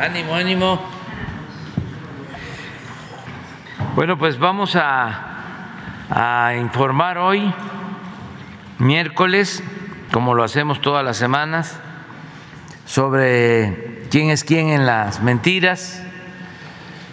[0.00, 0.80] Ánimo, ánimo.
[3.94, 7.52] Bueno, pues vamos a, informar hoy,
[8.78, 9.62] miércoles,
[10.12, 11.80] como lo hacemos todas las semanas,
[12.86, 16.02] sobre quién es quién en las mentiras.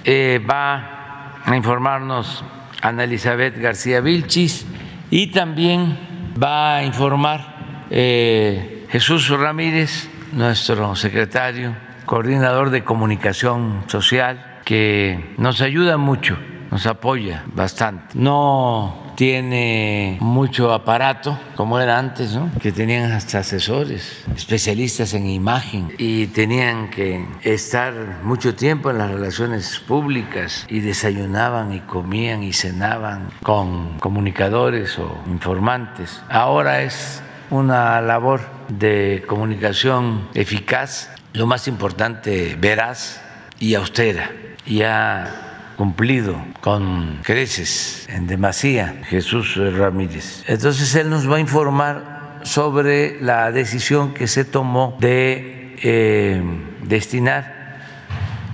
[0.03, 2.43] Eh, va a informarnos
[2.81, 4.65] Ana Elizabeth García Vilchis
[5.11, 11.75] y también va a informar eh, Jesús Ramírez, nuestro secretario,
[12.05, 16.37] coordinador de comunicación social, que nos ayuda mucho,
[16.69, 18.17] nos apoya bastante.
[18.17, 22.49] No tiene mucho aparato, como era antes, ¿no?
[22.59, 27.93] que tenían hasta asesores, especialistas en imagen, y tenían que estar
[28.23, 35.17] mucho tiempo en las relaciones públicas y desayunaban y comían y cenaban con comunicadores o
[35.27, 36.21] informantes.
[36.29, 37.21] Ahora es
[37.51, 43.21] una labor de comunicación eficaz, lo más importante, veraz
[43.59, 44.31] y austera.
[44.65, 50.43] Y ha cumplido con creces en demasía Jesús Ramírez.
[50.47, 56.41] Entonces él nos va a informar sobre la decisión que se tomó de eh,
[56.83, 57.79] destinar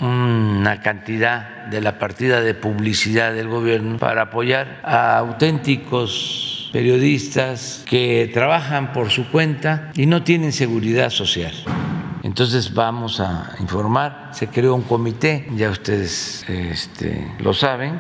[0.02, 8.30] una cantidad de la partida de publicidad del gobierno para apoyar a auténticos periodistas que
[8.32, 11.52] trabajan por su cuenta y no tienen seguridad social.
[12.22, 18.00] Entonces vamos a informar, se creó un comité, ya ustedes este, lo saben,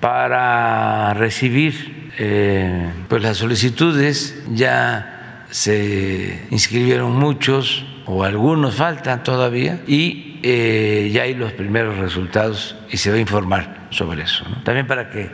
[0.00, 10.40] para recibir eh, pues las solicitudes, ya se inscribieron muchos o algunos faltan todavía y
[10.42, 14.46] eh, ya hay los primeros resultados y se va a informar sobre eso.
[14.64, 15.28] También para que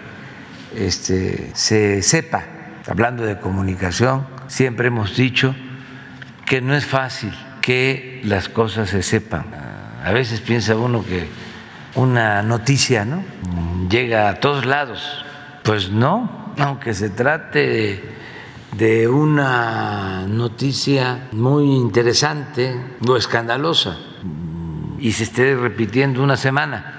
[0.76, 2.53] este, se sepa,
[2.86, 5.54] hablando de comunicación, siempre hemos dicho
[6.46, 9.46] que no es fácil que las cosas se sepan.
[10.04, 11.28] A veces piensa uno que
[11.94, 13.24] una noticia ¿no?
[13.88, 15.24] llega a todos lados.
[15.62, 18.02] Pues no, aunque se trate
[18.76, 23.96] de una noticia muy interesante o escandalosa
[24.98, 26.93] y se esté repitiendo una semana,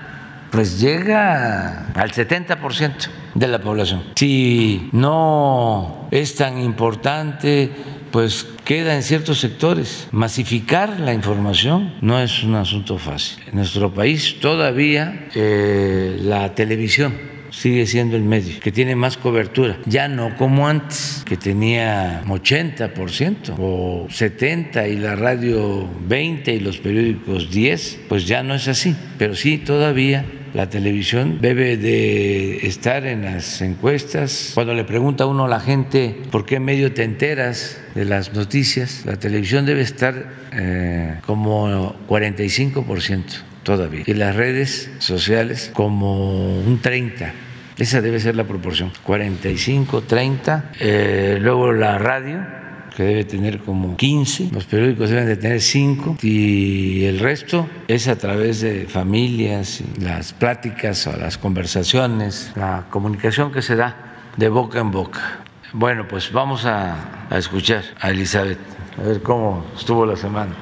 [0.56, 4.04] pues llega al 70% de la población.
[4.16, 7.70] Si no es tan importante
[8.12, 10.08] pues queda en ciertos sectores.
[10.14, 13.44] Masificar la información no es un asunto fácil.
[13.48, 17.14] En nuestro país todavía eh, la televisión
[17.50, 23.56] sigue siendo el medio que tiene más cobertura, ya no como antes, que tenía 80%
[23.58, 28.96] o 70% y la radio 20% y los periódicos 10%, pues ya no es así,
[29.18, 30.24] pero sí todavía
[30.56, 34.52] la televisión debe de estar en las encuestas.
[34.54, 39.04] Cuando le pregunta uno a la gente por qué medio te enteras de las noticias,
[39.06, 40.16] la televisión debe estar
[40.54, 43.24] eh, como 45%
[43.64, 47.32] todavía y las redes sociales como un 30%.
[47.78, 52.65] Esa debe ser la proporción, 45, 30, eh, luego la radio
[52.96, 58.08] que debe tener como 15, los periódicos deben de tener 5 y el resto es
[58.08, 63.96] a través de familias, las pláticas o las conversaciones, la comunicación que se da
[64.38, 65.40] de boca en boca.
[65.74, 68.60] Bueno, pues vamos a, a escuchar a Elizabeth,
[68.98, 70.54] a ver cómo estuvo la semana.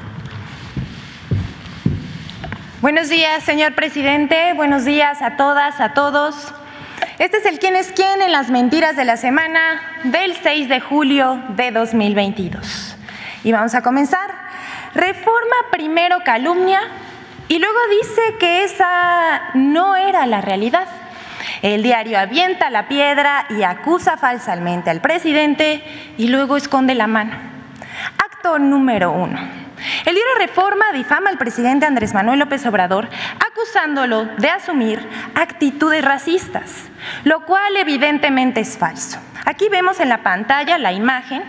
[2.82, 4.54] Buenos días, señor presidente.
[4.56, 6.54] Buenos días a todas, a todos.
[7.20, 10.80] Este es el quién es quién en las mentiras de la semana del 6 de
[10.80, 12.98] julio de 2022.
[13.44, 14.32] Y vamos a comenzar.
[14.96, 16.82] Reforma primero calumnia
[17.48, 20.88] y luego dice que esa no era la realidad.
[21.62, 25.84] El diario avienta la piedra y acusa falsamente al presidente
[26.18, 27.36] y luego esconde la mano.
[28.18, 29.63] Acto número uno.
[30.06, 33.10] El diario Reforma difama al presidente Andrés Manuel López Obrador
[33.46, 35.00] acusándolo de asumir
[35.36, 36.90] actitudes racistas,
[37.24, 39.20] lo cual evidentemente es falso.
[39.46, 41.44] Aquí vemos en la pantalla la imagen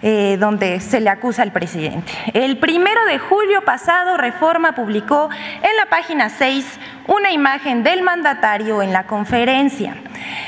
[0.00, 2.12] eh, donde se le acusa al presidente.
[2.32, 8.80] El primero de julio pasado, Reforma publicó en la página 6 una imagen del mandatario
[8.80, 9.96] en la conferencia.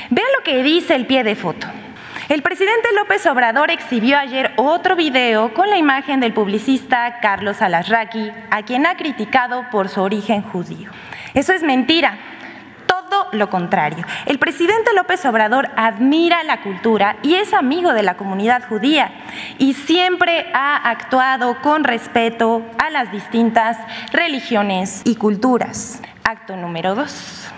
[0.09, 1.67] Vean lo que dice el pie de foto.
[2.31, 8.31] El presidente López Obrador exhibió ayer otro video con la imagen del publicista Carlos Alasraqui,
[8.49, 10.91] a quien ha criticado por su origen judío.
[11.33, 12.17] Eso es mentira.
[12.87, 14.05] Todo lo contrario.
[14.27, 19.11] El presidente López Obrador admira la cultura y es amigo de la comunidad judía
[19.57, 23.77] y siempre ha actuado con respeto a las distintas
[24.13, 26.01] religiones y culturas.
[26.23, 27.51] Acto número dos.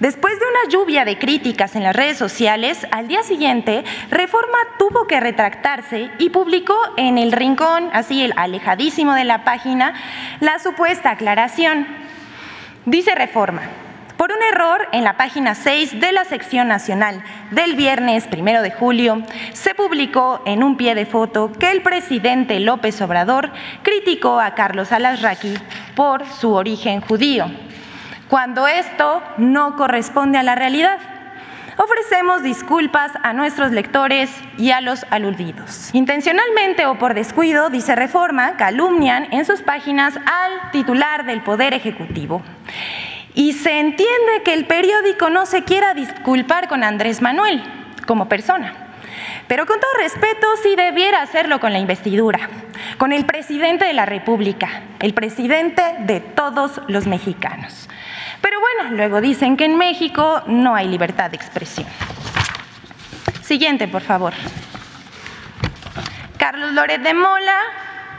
[0.00, 5.06] Después de una lluvia de críticas en las redes sociales, al día siguiente, Reforma tuvo
[5.06, 9.94] que retractarse y publicó en el rincón, así el alejadísimo de la página,
[10.40, 11.86] la supuesta aclaración.
[12.86, 13.62] Dice Reforma,
[14.18, 18.72] por un error en la página 6 de la sección nacional del viernes primero de
[18.72, 23.52] julio, se publicó en un pie de foto que el presidente López Obrador
[23.82, 25.54] criticó a Carlos Alasraqui
[25.94, 27.46] por su origen judío,
[28.28, 30.98] cuando esto no corresponde a la realidad.
[31.76, 35.94] Ofrecemos disculpas a nuestros lectores y a los aludidos.
[35.94, 42.42] Intencionalmente o por descuido, dice Reforma, calumnian en sus páginas al titular del Poder Ejecutivo
[43.34, 47.62] y se entiende que el periódico no se quiera disculpar con Andrés Manuel
[48.06, 48.72] como persona.
[49.46, 52.40] Pero con todo respeto, sí debiera hacerlo con la investidura,
[52.98, 57.88] con el presidente de la República, el presidente de todos los mexicanos.
[58.40, 61.86] Pero bueno, luego dicen que en México no hay libertad de expresión.
[63.42, 64.34] Siguiente, por favor.
[66.36, 67.58] Carlos Loret de Mola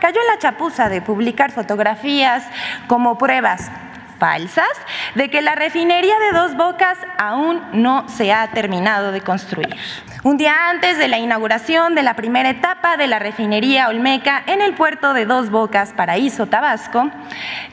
[0.01, 2.43] cayó en la chapuza de publicar fotografías
[2.87, 3.71] como pruebas
[4.19, 4.69] falsas
[5.15, 9.75] de que la refinería de Dos Bocas aún no se ha terminado de construir.
[10.23, 14.61] Un día antes de la inauguración de la primera etapa de la refinería Olmeca en
[14.61, 17.09] el puerto de Dos Bocas, Paraíso, Tabasco,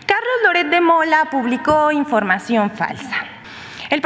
[0.07, 3.36] Carlos Loret de Mola publicó información falsa.
[3.89, 4.01] El,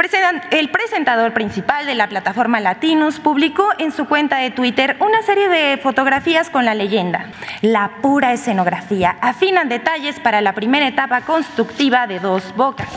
[0.69, 5.77] presentador principal de la plataforma Latinus publicó en su cuenta de Twitter una serie de
[5.77, 7.25] fotografías con la leyenda.
[7.61, 12.89] La pura escenografía afinan detalles para la primera etapa constructiva de Dos Bocas.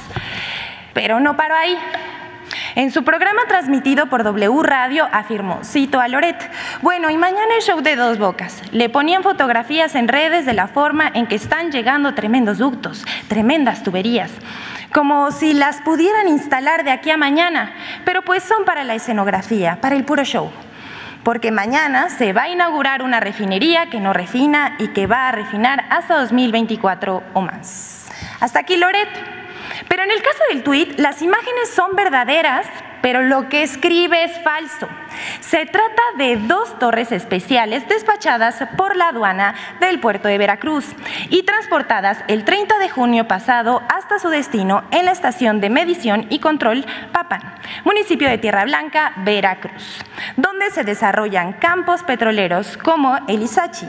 [0.92, 1.78] Pero no paró ahí.
[2.74, 6.36] En su programa transmitido por W Radio afirmó, cito a Loret,
[6.82, 8.62] bueno, y mañana el show de dos bocas.
[8.72, 13.84] Le ponían fotografías en redes de la forma en que están llegando tremendos ductos, tremendas
[13.84, 14.32] tuberías
[14.94, 17.74] como si las pudieran instalar de aquí a mañana,
[18.04, 20.52] pero pues son para la escenografía, para el puro show.
[21.24, 25.32] Porque mañana se va a inaugurar una refinería que no refina y que va a
[25.32, 28.06] refinar hasta 2024 o más.
[28.38, 29.08] Hasta aquí Loret.
[29.88, 32.66] Pero en el caso del tuit, las imágenes son verdaderas,
[33.04, 34.88] pero lo que escribe es falso.
[35.40, 40.86] Se trata de dos torres especiales despachadas por la aduana del puerto de Veracruz
[41.28, 46.26] y transportadas el 30 de junio pasado hasta su destino en la estación de medición
[46.30, 47.42] y control Papan,
[47.84, 49.98] municipio de Tierra Blanca, Veracruz,
[50.38, 53.86] donde se desarrollan campos petroleros como el Isachi,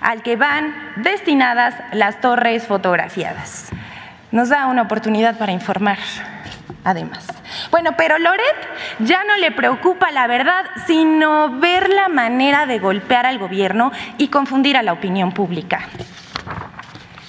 [0.00, 3.70] al que van destinadas las torres fotografiadas.
[4.32, 5.98] Nos da una oportunidad para informar
[6.84, 7.26] además.
[7.70, 8.68] Bueno, pero Loret
[9.00, 14.28] ya no le preocupa la verdad, sino ver la manera de golpear al gobierno y
[14.28, 15.88] confundir a la opinión pública.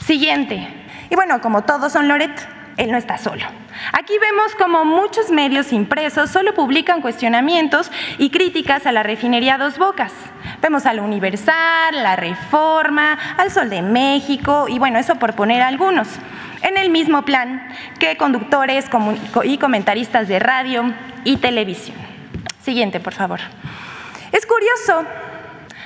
[0.05, 0.67] Siguiente.
[1.09, 2.47] Y bueno, como todos son Loret,
[2.77, 3.45] él no está solo.
[3.91, 9.77] Aquí vemos como muchos medios impresos solo publican cuestionamientos y críticas a la refinería Dos
[9.77, 10.13] Bocas.
[10.61, 16.07] Vemos al Universal, la Reforma, al Sol de México y bueno, eso por poner algunos
[16.63, 17.67] en el mismo plan
[17.99, 18.85] que conductores
[19.43, 20.93] y comentaristas de radio
[21.23, 21.97] y televisión.
[22.61, 23.39] Siguiente, por favor.
[24.31, 25.05] Es curioso,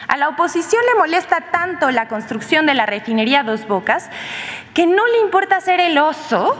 [0.07, 4.09] a la oposición le molesta tanto la construcción de la refinería Dos Bocas
[4.73, 6.55] que no le importa hacer el oso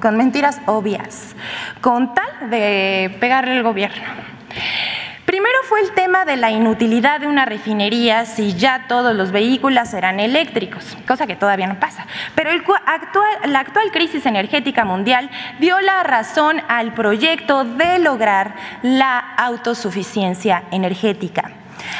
[0.00, 1.34] con mentiras obvias,
[1.80, 4.04] con tal de pegarle al gobierno.
[5.26, 9.88] Primero fue el tema de la inutilidad de una refinería si ya todos los vehículos
[9.88, 12.06] serán eléctricos, cosa que todavía no pasa.
[12.34, 12.50] Pero
[13.44, 21.52] la actual crisis energética mundial dio la razón al proyecto de lograr la autosuficiencia energética.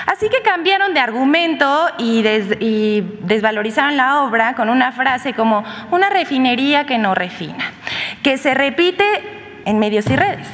[0.06, 2.26] Así que cambiaron de argumento y,
[2.60, 7.72] y, desvalorizaron la obra con una frase como una refinería que no refina,
[8.22, 9.04] que se repite
[9.64, 10.48] en medios y redes.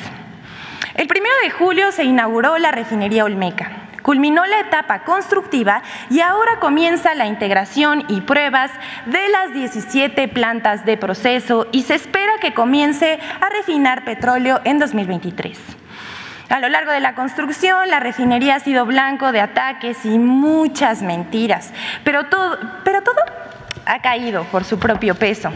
[0.99, 3.71] El primero de julio se inauguró la refinería Olmeca.
[4.03, 8.73] Culminó la etapa constructiva y ahora comienza la integración y pruebas
[9.07, 14.81] de las 17 plantas de proceso y se espera que comience a refinar petróleo en
[14.81, 15.57] 2023.
[16.49, 21.03] A lo largo de la construcción, la refinería ha sido blanco de ataques y muchas
[21.03, 23.15] mentiras, pero todo, pero todo
[23.89, 25.51] ha caído por su propio peso.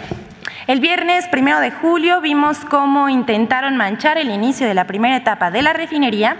[0.66, 5.50] El viernes primero de julio vimos cómo intentaron manchar el inicio de la primera etapa
[5.50, 6.36] de la refinería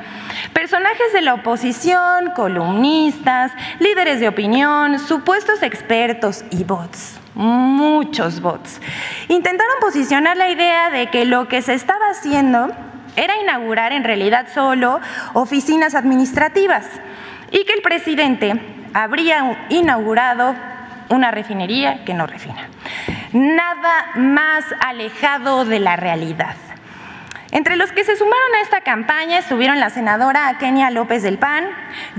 [0.55, 8.81] personajes de la oposición, columnistas, líderes de opinión, supuestos expertos y bots, muchos bots.
[9.29, 12.71] Intentaron posicionar la idea de que lo que se estaba haciendo
[13.17, 15.01] era inaugurar en realidad solo
[15.35, 16.87] oficinas administrativas
[17.51, 18.55] y que el presidente
[18.95, 20.55] habría inaugurado
[21.12, 22.69] una refinería que no refina.
[23.33, 26.57] Nada más alejado de la realidad.
[27.50, 31.66] Entre los que se sumaron a esta campaña estuvieron la senadora Kenia López del PAN,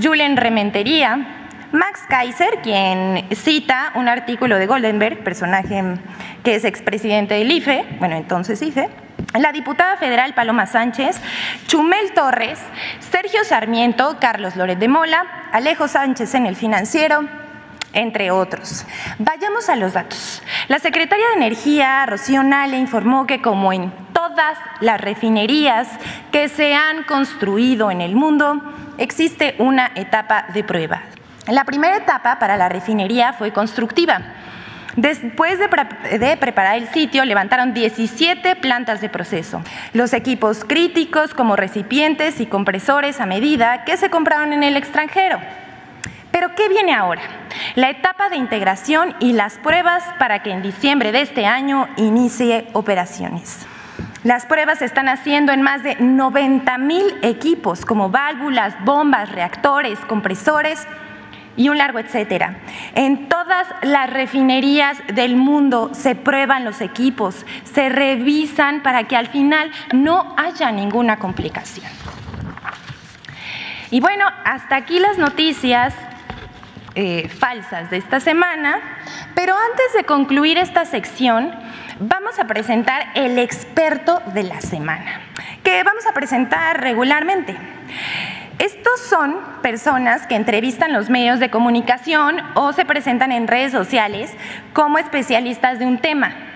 [0.01, 1.25] Julen Rementería,
[1.71, 5.83] Max Kaiser, quien cita un artículo de Goldenberg, personaje
[6.43, 8.89] que es expresidente del IFE, bueno, entonces IFE,
[9.39, 11.19] la diputada federal Paloma Sánchez,
[11.65, 12.59] Chumel Torres,
[12.99, 17.27] Sergio Sarmiento, Carlos Loret de Mola, Alejo Sánchez en el financiero,
[17.93, 18.85] entre otros.
[19.19, 20.41] Vayamos a los datos.
[20.67, 25.87] La secretaria de Energía, Rocío Nale, informó que como en todas las refinerías
[26.31, 28.61] que se han construido en el mundo,
[28.97, 31.03] existe una etapa de prueba.
[31.47, 34.21] La primera etapa para la refinería fue constructiva.
[34.95, 39.63] Después de, de, preparar el sitio, levantaron 17 plantas de proceso.
[39.93, 45.39] Los equipos críticos como recipientes y compresores a medida que se compraron en el extranjero.
[46.33, 47.21] Pero ¿qué viene ahora?
[47.75, 52.67] La etapa de integración y las pruebas para que en diciembre de este año inicie
[52.73, 53.67] operaciones.
[54.23, 59.99] Las pruebas se están haciendo en más de 90 mil equipos como válvulas, bombas, reactores,
[59.99, 60.87] compresores
[61.55, 62.57] y un largo etcétera.
[62.95, 69.27] En todas las refinerías del mundo se prueban los equipos, se revisan para que al
[69.27, 71.85] final no haya ninguna complicación.
[73.91, 75.93] Y bueno, hasta aquí las noticias
[76.95, 78.79] eh, falsas de esta semana,
[79.33, 81.51] pero antes de concluir esta sección,
[81.99, 85.21] vamos a presentar el experto de la semana,
[85.63, 87.55] que vamos a presentar regularmente.
[88.59, 94.31] Estos son personas que entrevistan los medios de comunicación o se presentan en redes sociales
[94.73, 96.52] como especialistas de un tema.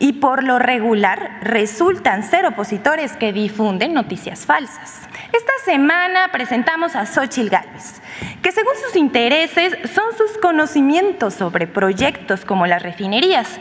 [0.00, 5.02] Y por lo regular resultan ser opositores que difunden noticias falsas.
[5.32, 8.00] Esta semana presentamos a Xochitl Gálvez,
[8.42, 13.60] que según sus intereses son sus conocimientos sobre proyectos como las refinerías,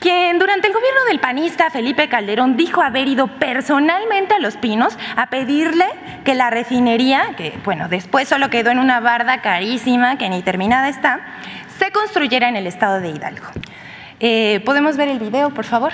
[0.00, 4.98] quien durante el gobierno del panista Felipe Calderón dijo haber ido personalmente a Los Pinos
[5.16, 5.86] a pedirle
[6.24, 10.88] que la refinería, que bueno, después solo quedó en una barda carísima que ni terminada
[10.88, 11.20] está,
[11.78, 13.46] se construyera en el estado de Hidalgo.
[14.20, 15.92] Eh, ¿Podemos ver el video, por favor?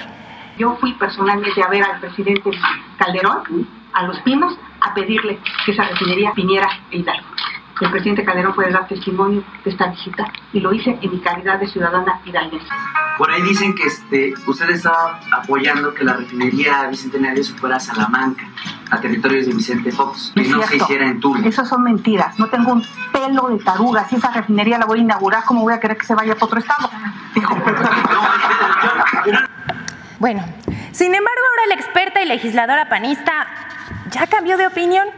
[0.59, 2.51] Yo fui personalmente a ver al presidente
[2.99, 7.27] Calderón a Los Pinos a pedirle que esa refinería viniera a Hidalgo.
[7.83, 11.59] El presidente Calderón puede dar testimonio de esta visita y lo hice en mi calidad
[11.59, 12.69] de ciudadana hidalguense.
[13.19, 17.81] Por ahí dicen que este, usted estaba apoyando que la refinería Bicentenario se fuera a
[17.81, 18.45] Salamanca,
[18.89, 21.45] a territorios de Vicente Fox, que no, se hiciera en Tula.
[21.45, 22.39] Esas son mentiras.
[22.39, 24.09] No tengo un pelo de taruga.
[24.09, 26.47] Si esa refinería la voy a inaugurar, ¿cómo voy a querer que se vaya para
[26.47, 26.89] otro estado?
[27.35, 27.57] Dijo.
[30.21, 30.45] Bueno,
[30.93, 33.49] sin embargo, ahora la experta y legisladora panista
[34.13, 35.09] ya cambió de opinión.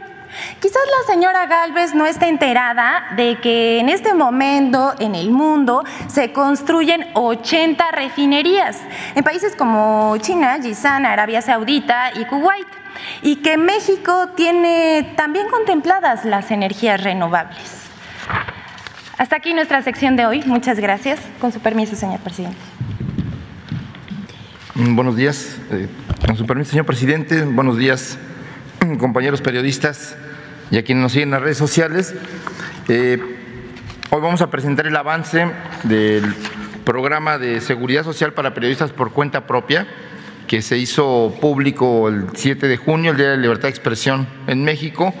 [0.59, 5.83] Quizás la señora Galvez no está enterada de que en este momento en el mundo
[6.07, 8.79] se construyen 80 refinerías
[9.15, 12.67] en países como China, Yizan, Arabia Saudita y Kuwait
[13.21, 17.85] y que México tiene también contempladas las energías renovables.
[19.17, 20.43] Hasta aquí nuestra sección de hoy.
[20.45, 21.19] Muchas gracias.
[21.39, 22.57] Con su permiso, señor presidente.
[24.75, 25.57] Buenos días.
[25.71, 25.87] Eh,
[26.25, 27.43] con su permiso, señor presidente.
[27.43, 28.17] Buenos días,
[28.99, 30.15] compañeros periodistas
[30.71, 32.13] y a quienes nos siguen en las redes sociales.
[32.87, 33.19] Eh,
[34.09, 35.47] hoy vamos a presentar el avance
[35.83, 36.33] del
[36.83, 39.87] programa de seguridad social para periodistas por cuenta propia
[40.47, 44.27] que se hizo público el 7 de junio, el Día de la Libertad de Expresión
[44.45, 45.13] en México,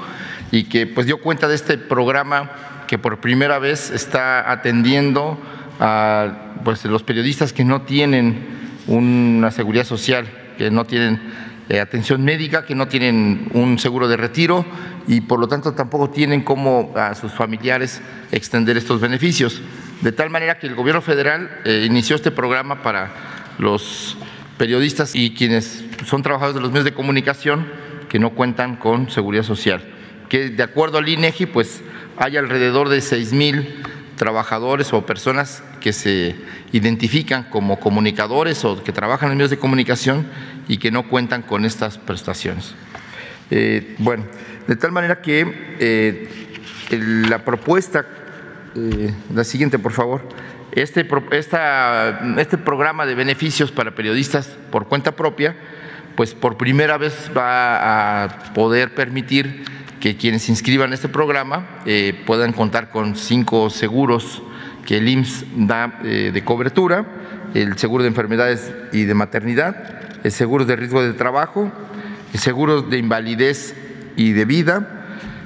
[0.51, 2.51] y que pues dio cuenta de este programa
[2.87, 5.39] que por primera vez está atendiendo
[5.79, 8.45] a pues, los periodistas que no tienen
[8.85, 10.27] una seguridad social,
[10.59, 11.19] que no tienen
[11.67, 14.65] eh, atención médica, que no tienen un seguro de retiro
[15.07, 19.61] y por lo tanto tampoco tienen cómo a sus familiares extender estos beneficios.
[20.01, 23.11] De tal manera que el gobierno federal eh, inició este programa para
[23.57, 24.17] los
[24.57, 27.65] periodistas y quienes son trabajadores de los medios de comunicación
[28.09, 29.83] que no cuentan con seguridad social.
[30.29, 31.81] Que de acuerdo al INEGI, pues
[32.17, 33.83] hay alrededor de 6 mil
[34.15, 36.35] trabajadores o personas que se
[36.71, 40.25] identifican como comunicadores o que trabajan en medios de comunicación
[40.67, 42.75] y que no cuentan con estas prestaciones.
[43.51, 44.25] Eh, bueno,
[44.67, 46.29] de tal manera que eh,
[47.29, 48.05] la propuesta,
[48.75, 50.27] eh, la siguiente por favor,
[50.71, 51.07] este,
[51.39, 55.55] este programa de beneficios para periodistas por cuenta propia,
[56.15, 59.63] pues por primera vez va a poder permitir
[59.99, 61.81] que quienes inscriban en este programa
[62.25, 64.41] puedan contar con cinco seguros
[64.85, 67.05] que el IMSS da de cobertura,
[67.55, 69.75] el seguro de enfermedades y de maternidad,
[70.23, 71.71] el seguro de riesgo de trabajo,
[72.33, 73.73] el seguro de invalidez
[74.17, 75.05] y de vida,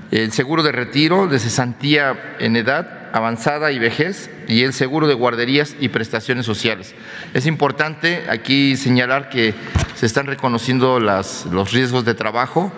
[0.10, 5.13] el seguro de retiro, de cesantía en edad, avanzada y vejez y el seguro de
[5.13, 6.96] guarderías y prestaciones sociales.
[7.36, 9.54] Es importante aquí señalar que
[9.96, 12.72] se están reconociendo los riesgos de trabajo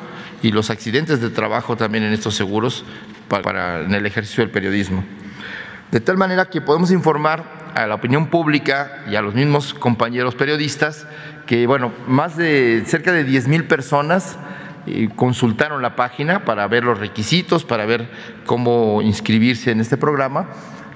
[0.44, 2.84] y los accidentes de trabajo también en estos seguros
[3.30, 5.06] para, en el ejercicio del periodismo.
[5.90, 10.36] De tal manera que podemos informar a la opinión pública y a los mismos compañeros
[10.36, 11.08] periodistas
[11.46, 14.38] que, bueno, más de cerca de 10 mil personas
[14.88, 18.10] eh, consultaron la página para ver los requisitos, para ver
[18.46, 20.48] cómo inscribirse en este programa,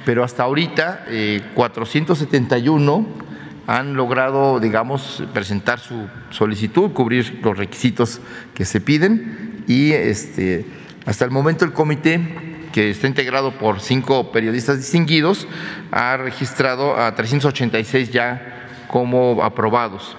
[0.05, 1.05] pero hasta ahorita
[1.53, 3.24] 471 eh,
[3.67, 8.22] han logrado, digamos, presentar su solicitud, cubrir los requisitos
[8.53, 10.65] que se piden y este,
[11.05, 15.48] hasta el momento el comité que está integrado por cinco periodistas distinguidos,
[15.91, 20.17] ha registrado a 386 ya como aprobados.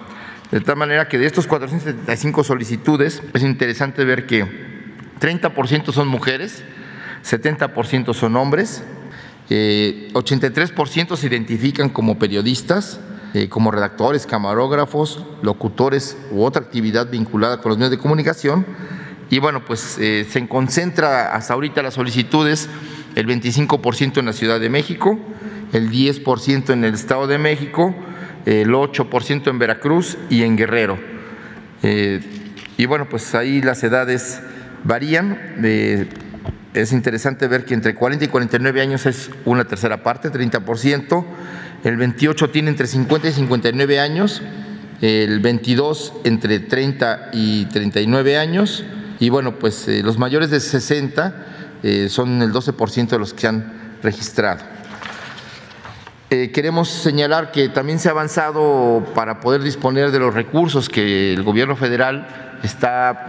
[0.51, 4.47] De tal manera que de estos 475 solicitudes es interesante ver que
[5.21, 6.65] 30% son mujeres,
[7.27, 8.83] 70% son hombres,
[9.51, 13.01] 83% eh, se identifican como periodistas,
[13.35, 18.65] eh, como redactores, camarógrafos, locutores u otra actividad vinculada con los medios de comunicación.
[19.29, 22.69] Y bueno, pues eh, se concentra hasta ahorita las solicitudes,
[23.17, 25.19] el 25% en la Ciudad de México,
[25.73, 27.95] el 10% en el Estado de México,
[28.45, 30.99] el 8% en Veracruz y en Guerrero.
[31.83, 32.21] Eh,
[32.77, 34.41] y bueno, pues ahí las edades
[34.85, 35.57] varían.
[36.75, 41.25] es interesante ver que entre 40 y 49 años es una tercera parte, 30%.
[41.83, 44.43] El 28 tiene entre 50 y 59 años.
[45.01, 48.85] El 22 entre 30 y 39 años.
[49.19, 51.47] Y bueno, pues eh, los mayores de 60
[51.83, 54.63] eh, son el 12% de los que han registrado.
[56.29, 61.33] Eh, queremos señalar que también se ha avanzado para poder disponer de los recursos que
[61.33, 63.27] el gobierno federal está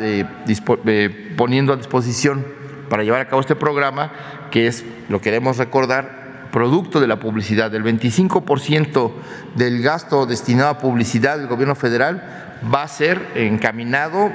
[1.38, 2.44] poniendo a disposición
[2.90, 4.12] para llevar a cabo este programa,
[4.50, 7.74] que es, lo queremos recordar, producto de la publicidad.
[7.74, 9.12] El 25%
[9.56, 14.32] del gasto destinado a publicidad del gobierno federal va a ser encaminado,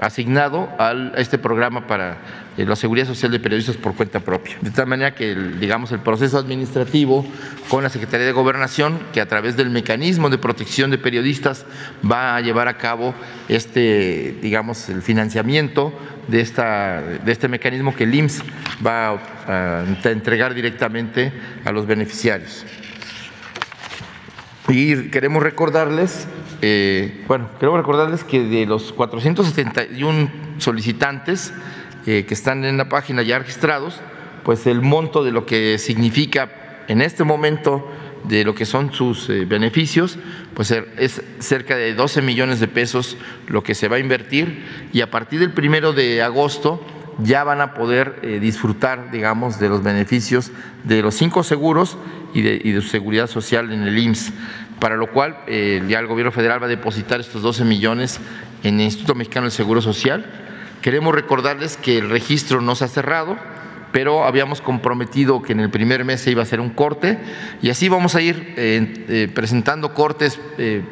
[0.00, 2.18] asignado a este programa para
[2.60, 4.56] eh, la seguridad social de periodistas por cuenta propia.
[4.60, 7.24] De tal manera que, digamos, el proceso administrativo
[7.68, 11.64] con la Secretaría de Gobernación, que a través del mecanismo de protección de periodistas
[12.04, 13.14] va a llevar a cabo
[13.48, 15.92] este, digamos, el financiamiento
[16.30, 18.42] de, esta, de este mecanismo que el IMSS
[18.84, 21.32] va a, entregar directamente
[21.64, 22.64] a los beneficiarios.
[24.68, 26.28] Y queremos recordarles,
[26.62, 31.52] eh, bueno, queremos recordarles que de los 471 solicitantes,
[32.06, 34.00] eh, que están en la página ya registrados,
[34.44, 36.48] pues el monto de lo que significa
[36.88, 37.88] en este momento
[38.24, 40.18] de lo que son sus eh, beneficios,
[40.54, 43.16] pues er, es cerca de 12 millones de pesos
[43.48, 46.84] lo que se va a invertir y a partir del primero de agosto
[47.22, 50.52] ya van a poder eh, disfrutar, digamos, de los beneficios
[50.84, 51.98] de los cinco seguros
[52.32, 54.32] y de, y seguridad social en el IMSS,
[54.78, 58.18] para lo cual ya el gobierno federal va a depositar estos 12 millones
[58.62, 60.24] en el Instituto Mexicano del Seguro Social.
[60.80, 63.36] Queremos recordarles que el registro no se ha cerrado,
[63.92, 67.18] pero habíamos comprometido que en el primer mes se iba a hacer un corte
[67.62, 70.82] y así vamos a ir eh, eh, presentando cortes eh,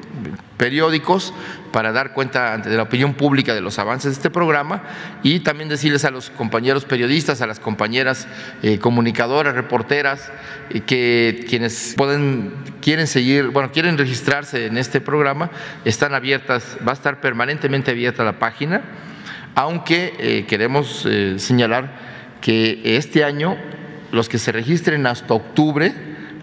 [0.56, 1.32] periódicos
[1.72, 4.82] para dar cuenta ante la opinión pública de los avances de este programa
[5.22, 8.26] y también decirles a los compañeros periodistas, a las compañeras
[8.80, 10.32] comunicadoras, reporteras,
[10.86, 15.50] que quienes pueden, quieren seguir, bueno, quieren registrarse en este programa,
[15.84, 18.82] están abiertas, va a estar permanentemente abierta la página
[19.54, 21.06] aunque queremos
[21.36, 22.07] señalar
[22.40, 23.56] que este año
[24.12, 25.92] los que se registren hasta octubre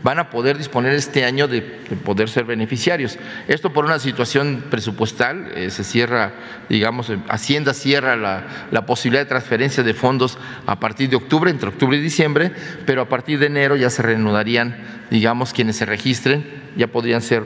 [0.05, 3.17] van a poder disponer este año de, poder ser beneficiarios.
[3.47, 6.31] Esto por una situación presupuestal, eh, se cierra,
[6.69, 11.97] digamos, Hacienda cierra la, posibilidad de transferencia de fondos a partir de octubre, entre octubre
[11.97, 12.51] y diciembre,
[12.86, 14.77] pero a partir de enero ya se reanudarían,
[15.10, 16.45] digamos, quienes se registren,
[16.77, 17.43] ya podrían ser,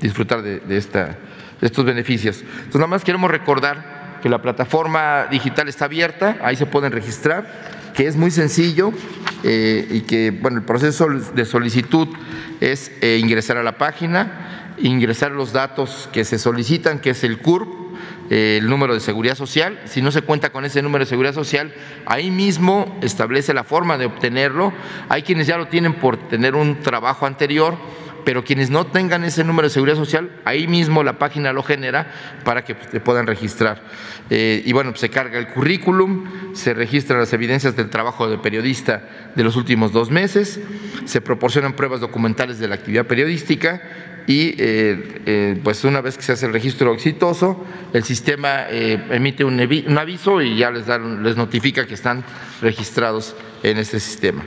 [0.00, 0.78] disfrutar de, de
[1.60, 2.40] estos beneficios.
[2.40, 3.93] Entonces, nada más queremos recordar
[4.24, 8.90] que la plataforma digital está abierta, ahí se pueden registrar, que es muy sencillo
[9.42, 12.08] eh, y que bueno, el proceso de solicitud
[12.58, 17.36] es eh, ingresar a la página, ingresar los datos que se solicitan, que es el
[17.36, 17.68] CURP,
[18.30, 19.78] eh, el número de seguridad social.
[19.84, 21.74] Si no se cuenta con ese número de seguridad social,
[22.06, 24.72] ahí mismo establece la forma de obtenerlo.
[25.10, 27.76] Hay quienes ya lo tienen por tener un trabajo anterior
[28.24, 32.10] pero quienes no tengan ese número de seguridad social, ahí mismo la página lo genera
[32.44, 33.82] para que te puedan registrar.
[34.30, 39.02] Eh, y bueno, se carga el currículum, se registran las evidencias del trabajo de periodista
[39.34, 40.60] de los últimos dos meses,
[41.04, 43.82] se proporcionan pruebas documentales de la actividad periodística
[44.26, 49.44] y eh, eh, pues una vez que se hace el registro exitoso, el sistema emite
[49.44, 52.24] un, un, aviso y ya les, dan, les notifica que están
[52.62, 54.44] registrados en este sistema.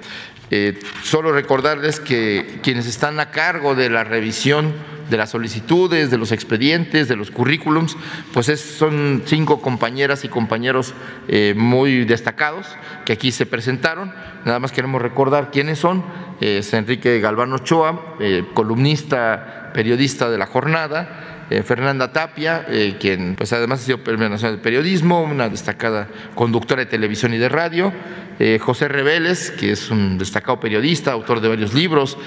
[1.04, 4.74] Solo recordarles que quienes están a cargo de la revisión
[5.10, 7.96] de las solicitudes, de los expedientes, de los currículums,
[8.34, 10.94] pues es, son cinco compañeras y compañeros
[11.28, 12.68] eh, muy destacados
[13.06, 14.14] que aquí se presentaron.
[14.46, 16.04] Nada más queremos recordar quiénes son.
[16.40, 21.37] Es Enrique Galván Ochoa, eh, columnista, periodista de la jornada.
[21.50, 26.10] Eh, Fernanda Tapia, eh, quien pues además ha sido Premio Nacional de Periodismo, una destacada
[26.36, 27.94] conductora de televisión y de radio,
[28.38, 32.18] eh, José Reveles, que es un destacado periodista, autor de varios libros,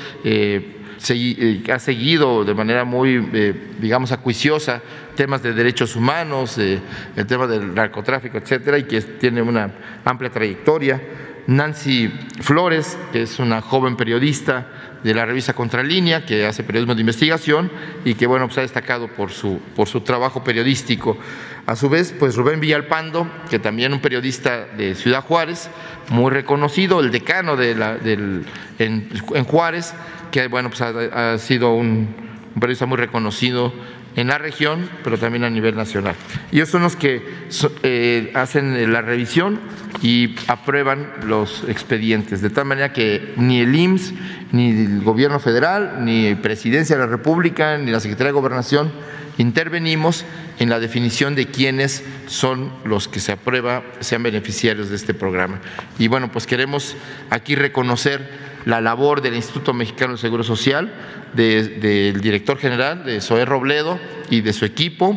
[1.71, 3.19] ha seguido de manera muy,
[3.79, 4.83] digamos, acuiciosa
[5.15, 6.81] temas de derechos humanos, el
[7.27, 9.71] tema del narcotráfico, etcétera, y que tiene una
[10.05, 11.01] amplia trayectoria.
[11.47, 12.09] Nancy
[12.41, 17.71] Flores, que es una joven periodista de la revista Contralínea, que hace periodismo de investigación
[18.05, 21.19] y que bueno, pues ha destacado por su, por su trabajo periodístico.
[21.67, 25.71] A su vez, pues Rubén Villalpando, que también un periodista de Ciudad Juárez,
[26.09, 28.45] muy reconocido, el decano de la, del,
[28.79, 29.95] en, en Juárez,
[30.31, 32.15] que bueno, pues ha, sido un,
[32.55, 33.73] periodista muy reconocido
[34.21, 36.15] en la región, pero también a nivel nacional.
[36.53, 37.23] Y ellos son los que
[37.83, 39.61] eh, hacen la revisión
[40.03, 44.15] y aprueban los expedientes, de tal manera que ni el IMSS,
[44.53, 48.93] ni el gobierno federal, ni Presidencia de la República, ni la Secretaría de Gobernación
[49.41, 50.25] intervenimos
[50.59, 55.61] en la definición de quiénes son los que se aprueba, sean beneficiarios de este programa.
[55.99, 56.97] Y bueno, pues queremos
[57.31, 60.92] aquí reconocer la labor del Instituto Mexicano de Seguro Social,
[61.35, 63.99] del de, director general, de Zoé Robledo
[64.31, 65.16] y de su equipo,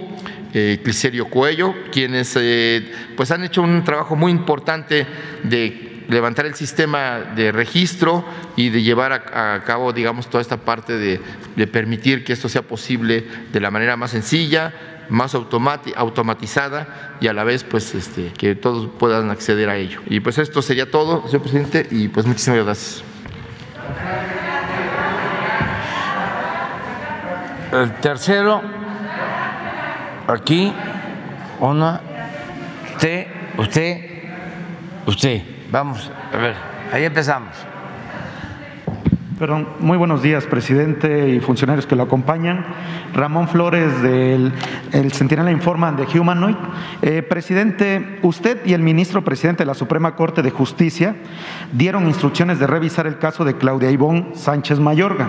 [0.54, 0.82] eh,
[1.30, 5.08] Cuello, quienes eh, pues han hecho un trabajo muy importante
[5.44, 8.26] de levantar el sistema de registro
[8.56, 11.20] y de llevar a, a cabo, digamos, toda esta parte de,
[11.56, 14.74] de, permitir que esto sea posible de la manera más sencilla,
[15.10, 20.02] más automatizada y a la vez, pues, este, que todos puedan acceder a ello.
[20.08, 23.13] Y pues esto sería todo, señor presidente, y pues muchísimas gracias.
[27.72, 28.62] El tercero,
[30.28, 30.72] aquí,
[31.60, 32.02] una,
[32.94, 33.98] usted, usted,
[35.08, 35.42] usted.
[35.72, 36.56] Vamos, a ver,
[36.92, 37.73] ahí empezamos.
[39.44, 42.66] Perdón, muy buenos días, presidente y funcionarios que lo acompañan.
[43.14, 44.54] Ramón Flores del
[44.94, 46.56] el Centinela Informan de Humanoid.
[47.02, 51.18] Eh, presidente, usted y el ministro presidente de la Suprema Corte de Justicia
[51.74, 55.28] dieron instrucciones de revisar el caso de Claudia Ivón Sánchez Mayorga.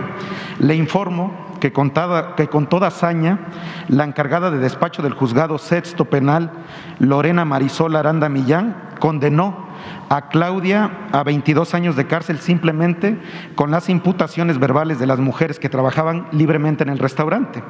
[0.61, 3.41] Le informo que con, toda, que con toda hazaña,
[3.89, 6.53] la encargada de despacho del juzgado sexto penal,
[7.01, 9.64] Lorena Marisol Aranda Millán, condenó
[10.09, 13.19] a Claudia a 22 años de cárcel simplemente
[13.55, 17.63] con las imputaciones verbales de las mujeres que trabajaban libremente en el restaurante.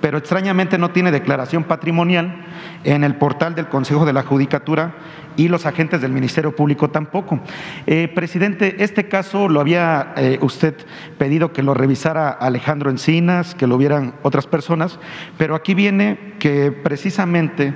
[0.00, 2.44] Pero extrañamente no tiene declaración patrimonial
[2.84, 4.94] en el portal del Consejo de la Judicatura
[5.36, 7.40] y los agentes del Ministerio Público tampoco.
[7.86, 10.74] Eh, presidente, este caso lo había eh, usted
[11.18, 14.98] pedido que lo revisara Alejandro Encinas, que lo vieran otras personas,
[15.38, 17.74] pero aquí viene que precisamente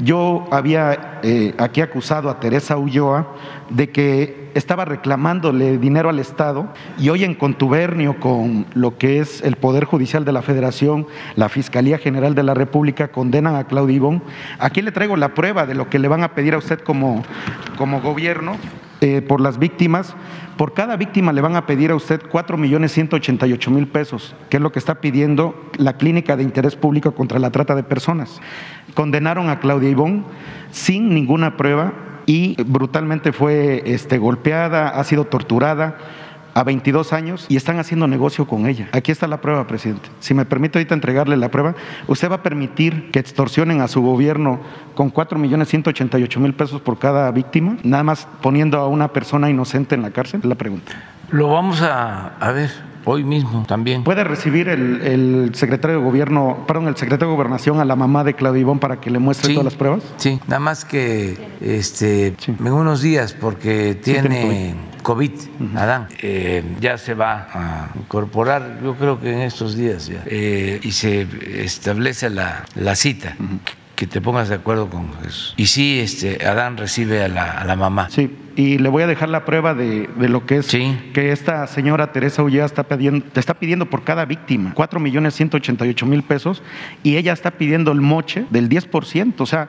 [0.00, 3.34] yo había eh, aquí acusado a Teresa Ulloa
[3.68, 9.42] de que estaba reclamándole dinero al Estado y hoy en contubernio con lo que es
[9.42, 13.96] el Poder Judicial de la Federación, la Fiscalía General de la República condenan a Claudio
[13.96, 14.22] Ibón.
[14.58, 17.22] Aquí le traigo la prueba de lo que le van a pedir a usted como,
[17.76, 18.56] como gobierno
[19.00, 20.14] eh, por las víctimas.
[20.56, 24.58] Por cada víctima le van a pedir a usted 4 millones 188 mil pesos, que
[24.58, 28.40] es lo que está pidiendo la Clínica de Interés Público contra la Trata de Personas.
[28.94, 30.24] Condenaron a Claudia Ibón
[30.70, 31.94] sin ninguna prueba
[32.26, 35.96] y brutalmente fue este, golpeada, ha sido torturada
[36.60, 38.88] a 22 años y están haciendo negocio con ella.
[38.92, 40.08] Aquí está la prueba, presidente.
[40.20, 41.74] Si me permite ahorita entregarle la prueba,
[42.06, 44.60] ¿usted va a permitir que extorsionen a su gobierno
[44.94, 49.48] con 4 millones 188 mil pesos por cada víctima, nada más poniendo a una persona
[49.48, 50.40] inocente en la cárcel?
[50.40, 50.92] Es la pregunta.
[51.30, 52.70] Lo vamos a, a ver
[53.04, 54.04] hoy mismo también.
[54.04, 58.24] ¿Puede recibir el, el, secretario de gobierno, perdón, el secretario de gobernación a la mamá
[58.24, 60.02] de Claudio Ivón para que le muestre sí, todas las pruebas?
[60.16, 62.54] Sí, nada más que este, sí.
[62.58, 65.78] en unos días, porque tiene, sí, tiene COVID, uh -huh.
[65.78, 70.80] Adán, eh, ya se va a incorporar, yo creo que en estos días ya, eh,
[70.82, 71.26] y se
[71.64, 73.36] establece la, la cita.
[73.38, 73.58] Uh -huh
[74.00, 75.52] que te pongas de acuerdo con eso.
[75.58, 78.08] Y sí, este, Adán recibe a la, a la mamá.
[78.08, 80.98] Sí, y le voy a dejar la prueba de, de lo que es sí.
[81.12, 85.34] que esta señora Teresa Ullea está pidiendo, te está pidiendo por cada víctima 4 millones
[85.34, 86.62] 188 mil pesos
[87.02, 89.34] y ella está pidiendo el moche del 10%.
[89.36, 89.68] O sea,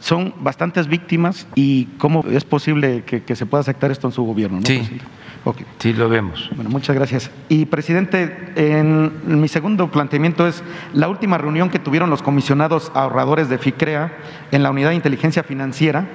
[0.00, 4.24] son bastantes víctimas y cómo es posible que, que se pueda aceptar esto en su
[4.24, 4.58] gobierno.
[4.58, 4.78] ¿no, sí.
[4.78, 5.20] Presidente?
[5.78, 6.50] Sí, lo vemos.
[6.54, 7.30] Bueno, muchas gracias.
[7.48, 13.48] Y, presidente, en mi segundo planteamiento es la última reunión que tuvieron los comisionados ahorradores
[13.48, 14.12] de FICREA
[14.50, 16.08] en la Unidad de Inteligencia Financiera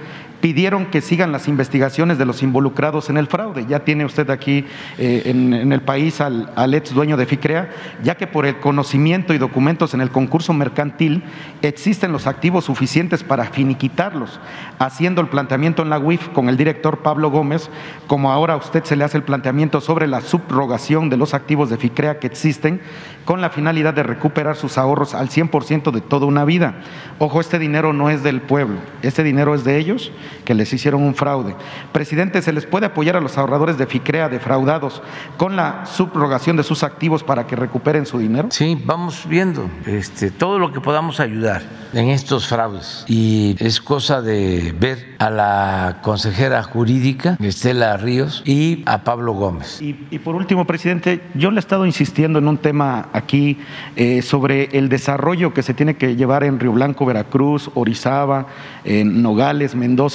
[0.46, 3.66] pidieron que sigan las investigaciones de los involucrados en el fraude.
[3.68, 4.64] Ya tiene usted aquí
[5.00, 7.72] eh, en, el país al, al, ex dueño de FICREA,
[8.04, 11.24] ya que por el conocimiento y documentos en el concurso mercantil
[11.64, 14.40] existen los activos suficientes para finiquitarlos,
[14.78, 17.72] haciendo el planteamiento en la UIF con el director Pablo Gómez,
[18.06, 21.72] como ahora a usted se le hace el planteamiento sobre la subrogación de los activos
[21.72, 22.82] de FICREA que existen,
[23.26, 26.76] con la finalidad de recuperar sus ahorros al 100% de toda una vida.
[27.18, 30.12] Ojo, este dinero no es del pueblo, este dinero es de ellos
[30.44, 31.56] que les hicieron un fraude.
[31.92, 35.02] Presidente, ¿se les puede apoyar a los ahorradores de FICREA defraudados
[35.38, 38.50] con la subrogación de sus activos para que recuperen su dinero?
[38.52, 41.62] Sí, vamos viendo este, todo lo que podamos ayudar
[41.94, 43.06] en estos fraudes.
[43.08, 49.82] Y es cosa de ver a la consejera jurídica, Estela Ríos, y a Pablo Gómez.
[49.82, 53.58] Y, y por último, presidente, yo le he estado insistiendo en un tema aquí
[53.96, 58.48] eh, sobre el desarrollo que se tiene que llevar en Río Blanco, Veracruz, Orizaba,
[58.84, 60.15] en Nogales, Mendoza.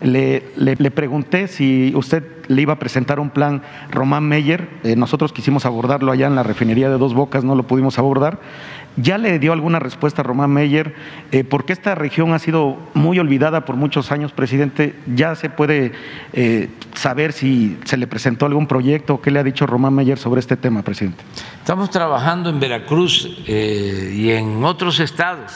[0.00, 4.68] Le, pregunté si usted le iba a presentar un plan Román Meyer.
[4.82, 8.40] Eh, nosotros quisimos abordarlo allá en la refinería de Dos Bocas, no lo pudimos abordar.
[8.96, 10.94] ¿Ya le dio alguna respuesta a Román Meyer?
[11.30, 14.96] Eh, porque esta región ha sido muy olvidada por muchos años, presidente.
[15.14, 15.92] ¿Ya se puede
[16.32, 20.40] eh, saber si se le presentó algún proyecto qué le ha dicho Román Meyer sobre
[20.40, 21.22] este tema, presidente?
[21.60, 25.52] Estamos trabajando en Veracruz y en otros estados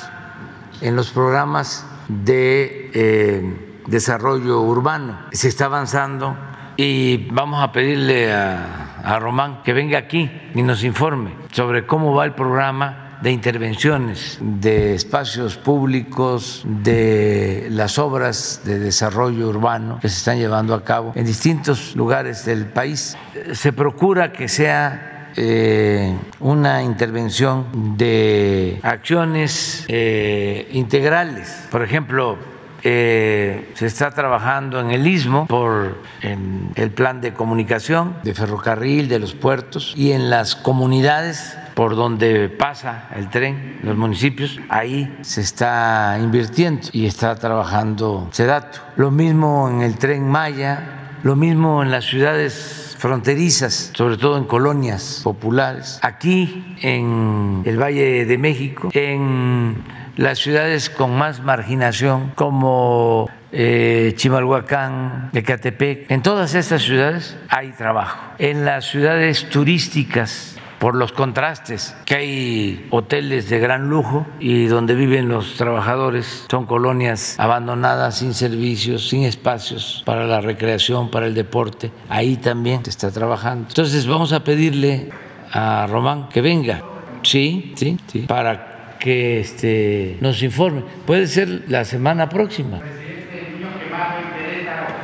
[0.81, 5.18] en los programas de desarrollo urbano.
[5.33, 6.37] Se está avanzando
[6.77, 12.25] y vamos a pedirle a, Román que venga aquí y nos informe sobre cómo va
[12.25, 20.18] el programa de intervenciones de espacios públicos, de las obras de desarrollo urbano que se
[20.18, 23.16] están llevando a cabo en distintos lugares del país.
[23.53, 31.66] Se procura que sea eh, una intervención de acciones eh, integrales.
[31.71, 32.38] Por ejemplo,
[32.83, 39.18] se está trabajando en el istmo por en el plan de comunicación de ferrocarril, de
[39.18, 45.40] los puertos y en las comunidades por donde pasa el tren, los municipios, ahí se
[45.40, 48.81] está invirtiendo y está trabajando Sedato.
[48.97, 54.45] Lo mismo en el tren Maya, lo mismo en las ciudades fronterizas, sobre todo en
[54.45, 59.77] colonias populares, aquí en el Valle de México, en
[60.16, 68.18] las ciudades con más marginación como eh, Chimalhuacán, Ecatepec, en todas estas ciudades hay trabajo.
[68.38, 74.96] En las ciudades turísticas por los contrastes, que hay hoteles de gran lujo y donde
[74.96, 81.35] viven los trabajadores son colonias abandonadas, sin servicios, sin espacios para la recreación, para el
[81.35, 81.92] deporte.
[82.09, 83.68] Ahí también se está trabajando.
[83.68, 85.11] Entonces vamos a pedirle
[85.53, 86.83] a Román que venga,
[87.22, 88.72] sí, sí, sí, para
[89.03, 90.85] que este, nos informe.
[91.07, 92.81] Puede ser la semana próxima.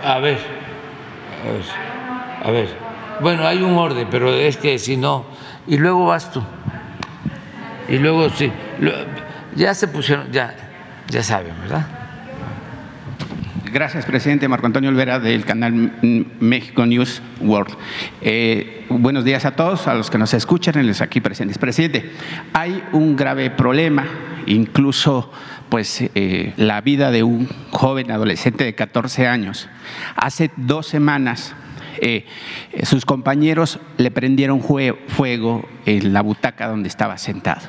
[0.05, 0.39] A ver,
[1.45, 1.65] a ver,
[2.45, 2.69] a ver.
[3.21, 5.27] Bueno, hay un orden, pero es que si no
[5.67, 6.43] y luego vas tú.
[7.89, 8.53] Y luego sí,
[9.57, 10.55] ya se pusieron, ya,
[11.09, 11.98] ya saben, ¿verdad?
[13.73, 15.93] Gracias, presidente Marco Antonio Olvera del canal
[16.41, 17.75] México News World.
[18.23, 21.59] Eh, buenos días a todos, a los que nos escuchan y los aquí presentes.
[21.59, 22.11] Presidente,
[22.53, 24.07] hay un grave problema,
[24.47, 25.31] incluso
[25.69, 29.69] pues eh, la vida de un joven adolescente de 14 años.
[30.17, 31.55] Hace dos semanas
[32.01, 32.25] eh,
[32.85, 37.69] sus compañeros le prendieron fuego en la butaca donde estaba sentado.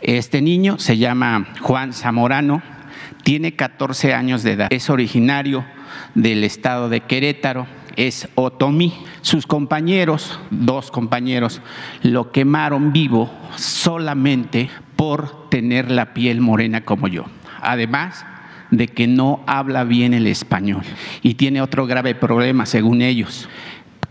[0.00, 2.62] Este niño se llama Juan Zamorano,
[3.22, 5.64] tiene 14 años de edad, es originario
[6.14, 8.94] del estado de Querétaro, es otomí.
[9.20, 11.60] Sus compañeros, dos compañeros,
[12.02, 17.26] lo quemaron vivo solamente por tener la piel morena como yo.
[17.60, 18.24] Además,
[18.70, 20.82] de que no habla bien el español
[21.22, 23.48] y tiene otro grave problema, según ellos,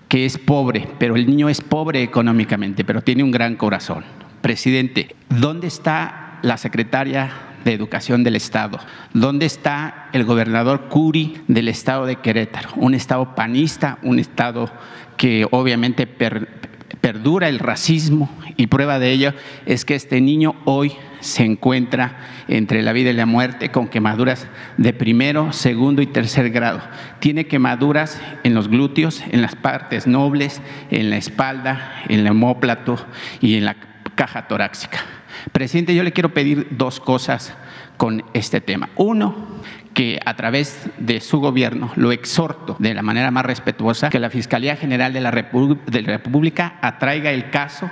[0.07, 4.03] que es pobre, pero el niño es pobre económicamente, pero tiene un gran corazón.
[4.41, 8.79] Presidente, ¿dónde está la secretaria de Educación del Estado?
[9.13, 12.69] ¿Dónde está el gobernador Curi del Estado de Querétaro?
[12.75, 14.71] Un Estado panista, un Estado
[15.17, 16.47] que obviamente per,
[17.01, 19.33] perdura el racismo y prueba de ello
[19.65, 22.17] es que este niño hoy se encuentra
[22.47, 26.81] entre la vida y la muerte con quemaduras de primero, segundo y tercer grado.
[27.19, 32.97] Tiene quemaduras en los glúteos, en las partes nobles, en la espalda, en el homóplato
[33.41, 33.75] y en la
[34.15, 34.99] caja torácica.
[35.51, 37.53] Presidente, yo le quiero pedir dos cosas
[37.97, 38.89] con este tema.
[38.95, 39.59] Uno,
[39.93, 44.29] que a través de su gobierno lo exhorto de la manera más respetuosa que la
[44.29, 47.89] Fiscalía General de la, República atraiga el caso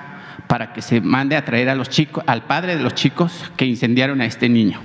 [0.47, 3.65] para que se mande a traer a los chicos, al padre de los chicos que
[3.65, 4.79] incendiaron a este niño.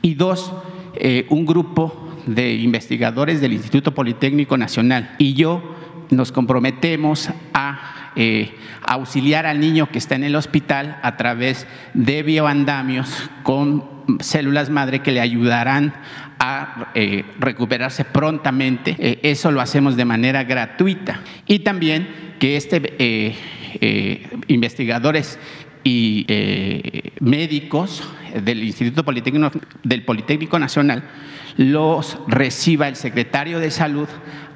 [0.00, 0.54] Y dos,
[0.94, 5.74] eh, un grupo de investigadores del Instituto Politécnico Nacional y yo
[6.10, 12.22] nos comprometemos a eh, auxiliar al niño que está en el hospital a través de
[12.22, 13.84] bioandamios con
[14.20, 15.94] células madre que le ayudarán
[16.38, 18.96] a eh, recuperarse prontamente.
[18.98, 21.20] Eh, eso lo hacemos de manera gratuita.
[21.46, 23.36] Y también que este
[24.46, 25.38] investigadores
[25.82, 26.26] y
[27.20, 28.04] médicos
[28.44, 29.50] del Instituto Politécnico,
[29.82, 31.02] del Politécnico Nacional
[31.56, 34.08] los reciba el secretario de Salud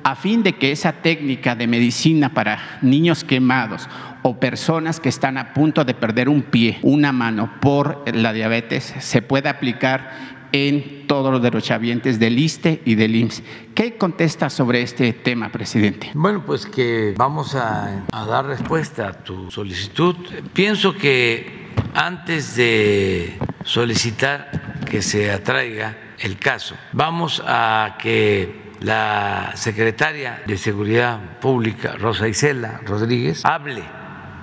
[0.03, 3.89] a fin de que esa técnica de medicina para niños quemados
[4.23, 8.95] o personas que están a punto de perder un pie, una mano por la diabetes,
[8.99, 13.43] se pueda aplicar en todos los derechohabientes del ISTE y del IMSS.
[13.75, 16.11] ¿Qué contesta sobre este tema, presidente?
[16.15, 20.17] Bueno, pues que vamos a, a dar respuesta a tu solicitud.
[20.53, 30.43] Pienso que antes de solicitar que se atraiga el caso, vamos a que la secretaria
[30.47, 33.83] de Seguridad Pública, Rosa Isela Rodríguez, hable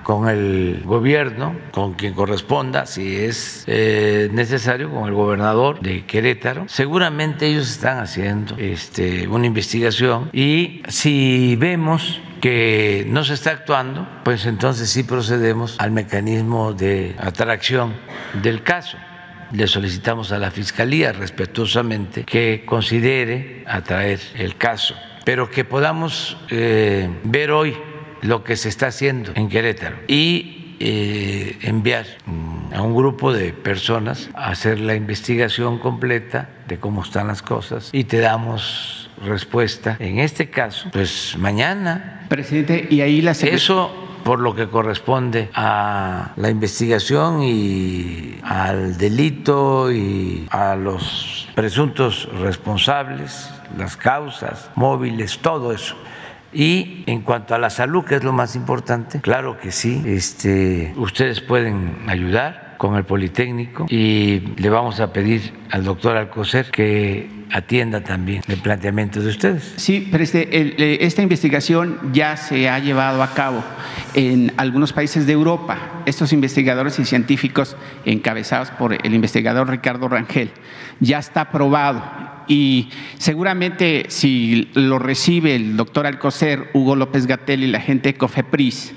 [0.06, 6.66] con el gobierno, con quien corresponda, si es eh, necesario, con el gobernador de Querétaro.
[6.68, 14.06] Seguramente ellos están haciendo este, una investigación y si vemos que no se está actuando,
[14.22, 17.94] pues entonces sí procedemos al mecanismo de atracción
[18.42, 18.96] del caso
[19.52, 27.08] le solicitamos a la Fiscalía respetuosamente que considere atraer el caso, pero que podamos eh,
[27.24, 27.76] ver hoy
[28.22, 32.06] lo que se está haciendo en Querétaro y eh, enviar
[32.74, 37.90] a un grupo de personas a hacer la investigación completa de cómo están las cosas
[37.92, 39.96] y te damos respuesta.
[39.98, 42.26] En este caso, pues mañana.
[42.28, 49.92] Presidente, y ahí la Eso por lo que corresponde a la investigación y al delito
[49.92, 55.94] y a los presuntos responsables, las causas móviles, todo eso.
[56.52, 60.92] Y en cuanto a la salud, que es lo más importante, claro que sí, este,
[60.96, 67.28] ustedes pueden ayudar con el Politécnico y le vamos a pedir al doctor Alcocer que
[67.52, 69.74] atienda también el planteamiento de ustedes.
[69.76, 73.62] Sí, pero este, esta investigación ya se ha llevado a cabo
[74.14, 76.02] en algunos países de Europa.
[76.06, 80.50] Estos investigadores y científicos encabezados por el investigador Ricardo Rangel
[81.00, 82.02] ya está aprobado
[82.48, 88.18] y seguramente si lo recibe el doctor Alcocer, Hugo López Gatel y la gente de
[88.18, 88.94] COFEPRIS,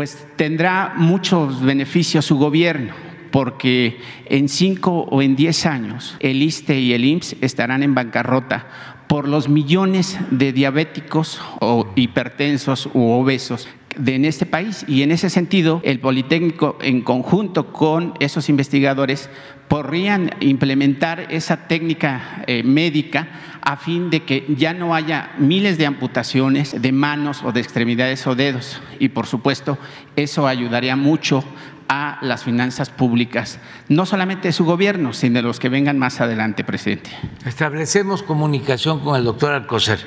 [0.00, 2.94] pues tendrá muchos beneficios su gobierno
[3.30, 8.66] porque en cinco o en diez años el ISTE y el IMSS estarán en bancarrota
[9.08, 13.68] por los millones de diabéticos o hipertensos u obesos
[14.06, 14.86] en este país.
[14.88, 19.28] Y en ese sentido, el Politécnico, en conjunto con esos investigadores,
[19.68, 23.28] podrían implementar esa técnica eh, médica
[23.62, 28.26] a fin de que ya no haya miles de amputaciones de manos o de extremidades
[28.26, 28.80] o dedos.
[28.98, 29.78] Y por supuesto,
[30.16, 31.44] eso ayudaría mucho
[31.88, 36.20] a las finanzas públicas, no solamente de su gobierno, sino de los que vengan más
[36.20, 37.10] adelante, presidente.
[37.44, 39.98] Establecemos comunicación con el doctor Alcocer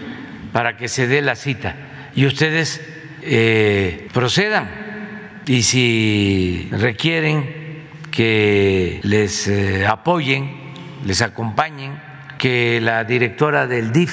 [0.53, 1.75] para que se dé la cita
[2.15, 2.81] y ustedes
[3.21, 4.69] eh, procedan.
[5.45, 10.55] Y si requieren que les eh, apoyen,
[11.05, 11.99] les acompañen,
[12.43, 14.11] que la directora del DIF,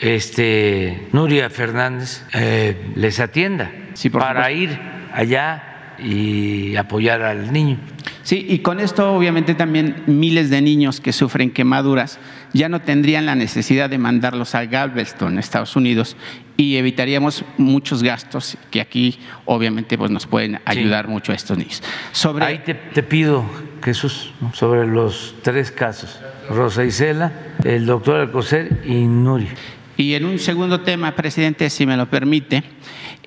[0.00, 3.72] este, Nuria Fernández, eh, les atienda
[4.12, 4.78] para ir
[5.12, 7.78] allá y apoyar al niño.
[8.22, 12.20] Sí, y con esto obviamente también miles de niños que sufren quemaduras
[12.54, 16.16] ya no tendrían la necesidad de mandarlos a Galveston, Estados Unidos,
[16.56, 21.82] y evitaríamos muchos gastos que aquí obviamente pues, nos pueden ayudar mucho a estos niños.
[22.12, 22.44] Sobre...
[22.44, 23.44] Ahí te, pido,
[23.84, 26.18] Jesús, sobre los tres casos,
[26.48, 27.32] Rosa Isela,
[27.64, 29.48] el doctor Alcocer y Nuri.
[29.98, 32.64] Y en un segundo tema, presidente, si me lo permite,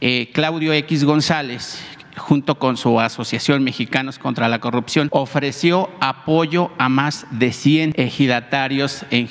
[0.01, 1.79] eh, Claudio X González,
[2.17, 9.05] junto con su Asociación Mexicanos contra la Corrupción, ofreció apoyo a más de 100 ejidatarios
[9.11, 9.29] en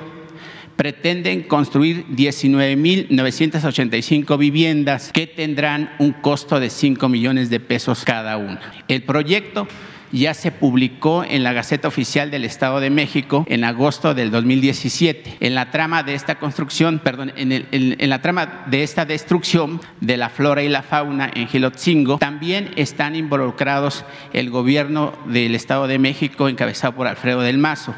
[0.75, 8.59] pretenden construir 19.985 viviendas que tendrán un costo de 5 millones de pesos cada una.
[8.89, 9.69] El proyecto
[10.13, 15.37] ya se publicó en la Gaceta Oficial del Estado de México en agosto del 2017.
[15.39, 20.29] En la trama de esta construcción, perdón, en, la trama de esta destrucción de la
[20.29, 26.47] flora y la fauna en Gilotzingo, también están involucrados el gobierno del Estado de México
[26.47, 27.95] encabezado por Alfredo del Mazo,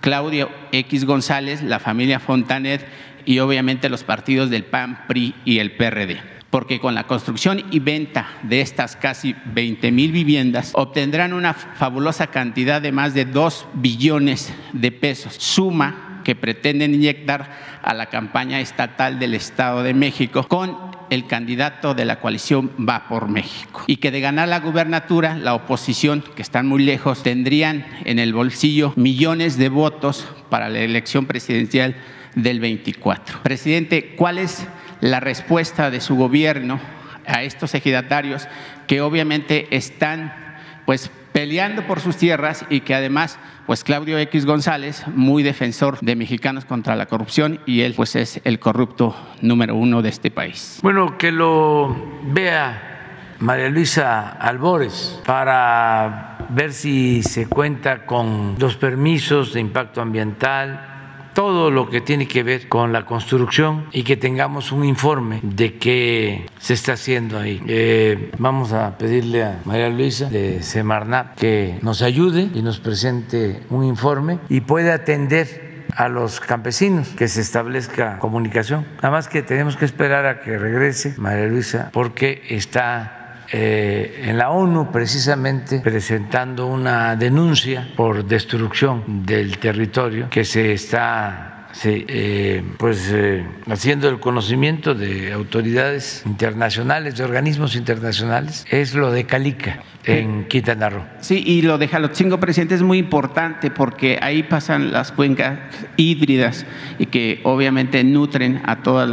[0.00, 2.84] Claudio X González, la familia Fontanet
[3.24, 7.78] y obviamente los partidos del PAN, PRI y el PRD porque con la construcción y
[7.78, 13.68] venta de estas casi 20 mil viviendas obtendrán una fabulosa cantidad de más de 2
[13.72, 20.46] billones de pesos, suma que pretenden inyectar a la campaña estatal del Estado de México
[20.46, 20.76] con
[21.08, 23.84] el candidato de la coalición Va por México.
[23.86, 28.34] Y que de ganar la gubernatura, la oposición, que están muy lejos, tendrían en el
[28.34, 31.96] bolsillo millones de votos para la elección presidencial
[32.34, 33.40] del 24.
[33.42, 34.66] Presidente, ¿cuál es
[35.02, 36.80] la respuesta de su gobierno
[37.26, 38.48] a estos ejidatarios
[38.86, 40.32] que obviamente están
[40.86, 46.14] pues peleando por sus tierras y que además pues Claudio X González, muy defensor de
[46.16, 50.78] mexicanos contra la corrupción y él pues es el corrupto número uno de este país.
[50.82, 59.52] Bueno, que lo vea María Luisa Albores para ver si se cuenta con los permisos
[59.52, 60.91] de impacto ambiental
[61.34, 65.78] todo lo que tiene que ver con la construcción y que tengamos un informe de
[65.78, 67.60] qué se está haciendo ahí.
[67.66, 73.62] Eh, vamos a pedirle a María Luisa de Semarnat que nos ayude y nos presente
[73.70, 78.86] un informe y puede atender a los campesinos, que se establezca comunicación.
[78.96, 83.21] Nada más que tenemos que esperar a que regrese María Luisa porque está
[83.54, 91.51] eh, en la ONU precisamente presentando una denuncia por destrucción del territorio que se está
[91.84, 99.24] eh, pues eh, haciendo el conocimiento de autoridades internacionales, de organismos internacionales, es lo de
[99.24, 101.04] Calica en Quintana Roo.
[101.20, 105.58] Sí, y lo de Jalotzingo, presidente, es muy importante porque ahí pasan las cuencas
[105.96, 106.66] híbridas
[106.98, 109.08] y que obviamente nutren a todos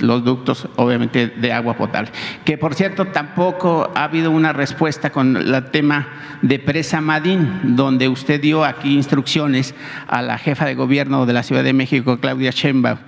[0.00, 2.10] los ductos, obviamente, de agua potable.
[2.44, 6.08] Que por cierto, tampoco ha habido una respuesta con el tema
[6.42, 9.74] de Presa Madín, donde usted dio aquí instrucciones
[10.08, 12.98] a la jefa de gobierno de la Ciudad de México, Claudia Sheinbaum,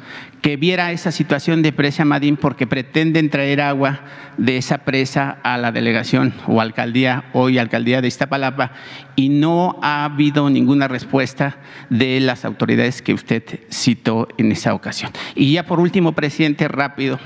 [0.43, 4.01] que viera esa situación de Presa Madín porque pretenden traer agua
[4.36, 8.72] de esa presa a la delegación o alcaldía, hoy alcaldía de Iztapalapa,
[9.16, 11.59] y no ha habido ninguna respuesta
[11.91, 15.11] de las autoridades que usted citó en esa ocasión.
[15.34, 17.18] Y ya por último, presidente, rápido,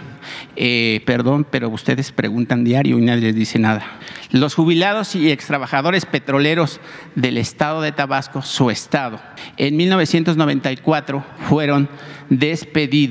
[0.56, 3.84] eh, perdón, pero ustedes preguntan diario y nadie les dice nada.
[4.30, 6.80] Los jubilados y extrabajadores petroleros
[7.14, 9.20] del estado de Tabasco, su estado,
[9.58, 11.90] en 1994 fueron
[12.30, 13.01] despedidos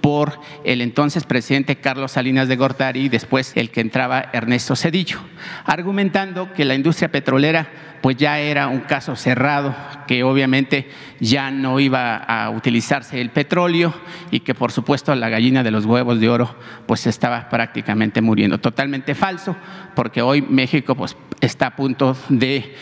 [0.00, 5.20] por el entonces presidente Carlos Salinas de Gortari y después el que entraba Ernesto Cedillo,
[5.64, 9.74] argumentando que la industria petrolera pues ya era un caso cerrado,
[10.08, 13.94] que obviamente ya no iba a utilizarse el petróleo
[14.32, 16.52] y que por supuesto la gallina de los huevos de oro
[16.86, 18.58] pues estaba prácticamente muriendo.
[18.58, 19.56] Totalmente falso,
[19.94, 22.74] porque hoy México pues está a punto de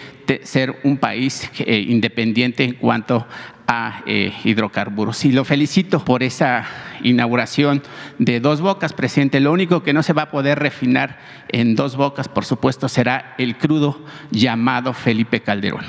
[0.44, 3.26] ser un país eh, independiente en cuanto
[3.72, 5.24] a eh, hidrocarburos.
[5.24, 6.66] Y lo felicito por esa
[7.04, 7.82] inauguración
[8.18, 9.38] de Dos Bocas, presidente.
[9.38, 11.20] Lo único que no se va a poder refinar
[11.50, 15.84] en Dos Bocas, por supuesto, será el crudo llamado Felipe Calderón.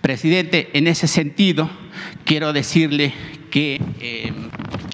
[0.00, 1.70] Presidente, en ese sentido,
[2.24, 3.14] quiero decirle
[3.50, 4.32] que eh,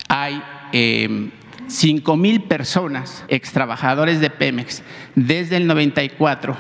[0.09, 0.43] hay...
[0.73, 1.31] Eh,
[1.69, 4.83] cinco mil personas, ex trabajadores de Pemex,
[5.15, 6.57] desde el 94,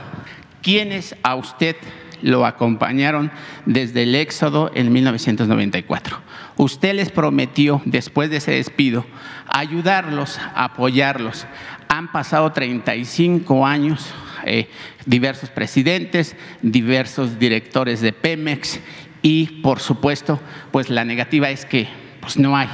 [0.62, 1.76] quienes a usted
[2.23, 3.31] lo acompañaron
[3.66, 6.21] desde el éxodo en 1994.
[6.57, 9.07] Usted les prometió, después de ese despido,
[9.49, 11.47] ayudarlos, apoyarlos.
[11.89, 14.12] Han pasado 35 años
[14.45, 14.69] eh,
[15.07, 18.81] diversos presidentes, diversos directores de Pemex
[19.23, 20.41] y, por supuesto,
[20.71, 21.89] pues la negativa es que
[22.21, 22.69] pues no hay.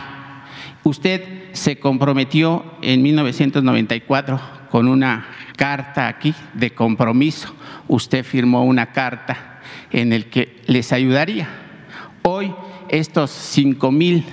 [0.83, 1.23] Usted
[1.53, 4.41] se comprometió en 1994
[4.71, 5.27] con una
[5.57, 7.55] carta aquí de compromiso.
[7.89, 11.49] Usted firmó una carta en el que les ayudaría.
[12.23, 12.55] Hoy
[12.89, 14.25] estos cinco mil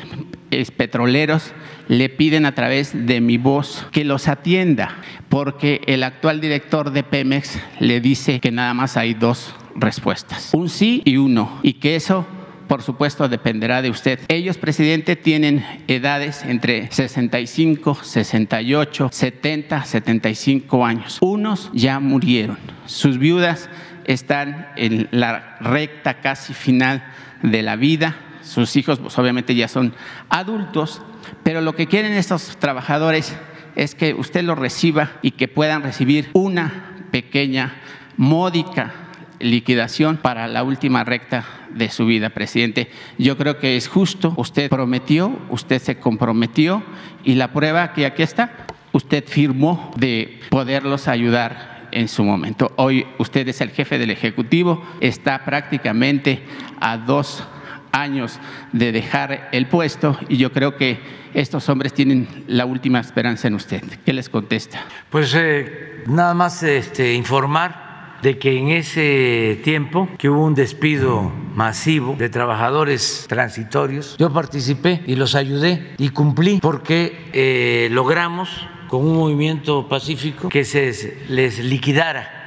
[0.76, 1.54] petroleros
[1.88, 4.98] le piden a través de mi voz que los atienda,
[5.30, 10.70] porque el actual director de Pemex le dice que nada más hay dos respuestas, un
[10.70, 12.26] sí y un no, y que eso
[12.72, 14.22] por supuesto, dependerá de usted.
[14.30, 21.18] Ellos, presidente, tienen edades entre 65, 68, 70, 75 años.
[21.20, 22.58] Unos ya murieron.
[22.86, 23.70] Sus viudas
[24.06, 27.04] están en la recta casi final
[27.44, 28.16] de la vida.
[28.42, 29.94] Sus hijos, pues, obviamente, ya son
[30.30, 31.02] adultos.
[31.44, 33.36] Pero lo que quieren estos trabajadores
[33.76, 37.76] es que usted los reciba y que puedan recibir una pequeña,
[38.16, 39.11] módica
[39.42, 42.90] liquidación para la última recta de su vida, presidente.
[43.18, 44.34] Yo creo que es justo.
[44.38, 46.84] Usted prometió, usted se comprometió
[47.24, 52.72] y la prueba que aquí está, usted firmó de poderlos ayudar en su momento.
[52.78, 56.44] Hoy usted es el jefe del Ejecutivo, está prácticamente
[56.80, 57.44] a dos
[57.92, 58.40] años
[58.72, 61.00] de dejar el puesto y yo creo que
[61.34, 63.84] estos hombres tienen la última esperanza en usted.
[64.06, 64.86] ¿Qué les contesta?
[65.10, 67.91] Pues eh, nada más este, informar
[68.22, 75.02] de que en ese tiempo que hubo un despido masivo de trabajadores transitorios, yo participé
[75.08, 81.60] y los ayudé y cumplí porque eh, logramos con un movimiento pacífico que se les
[81.60, 82.41] liquidara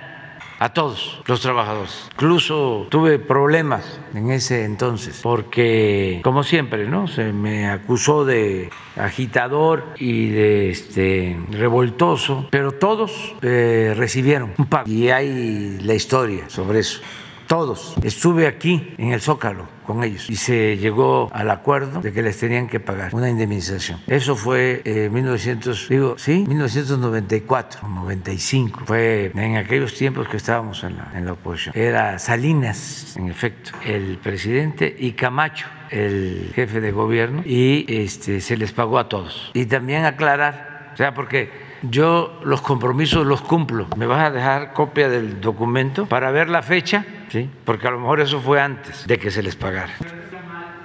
[0.65, 2.09] a todos los trabajadores.
[2.12, 7.07] Incluso tuve problemas en ese entonces, porque como siempre, ¿no?
[7.07, 14.91] Se me acusó de agitador y de este revoltoso, pero todos eh, recibieron un pago
[14.91, 17.03] y hay la historia sobre eso
[17.47, 17.95] todos.
[18.03, 22.39] Estuve aquí en el Zócalo con ellos y se llegó al acuerdo de que les
[22.39, 24.01] tenían que pagar una indemnización.
[24.07, 28.82] Eso fue en 1900, digo, sí, 1994, 95.
[28.87, 31.76] Fue en aquellos tiempos que estábamos en la, en la oposición.
[31.76, 38.57] Era Salinas, en efecto, el presidente y Camacho el jefe de gobierno y este, se
[38.57, 39.51] les pagó a todos.
[39.55, 41.51] Y también aclarar, o sea, porque
[41.82, 43.87] yo los compromisos los cumplo.
[43.97, 47.05] ¿Me vas a dejar copia del documento para ver la fecha?
[47.35, 47.51] ¿Sí?
[47.64, 49.93] Porque a lo mejor eso fue antes de que se les pagara.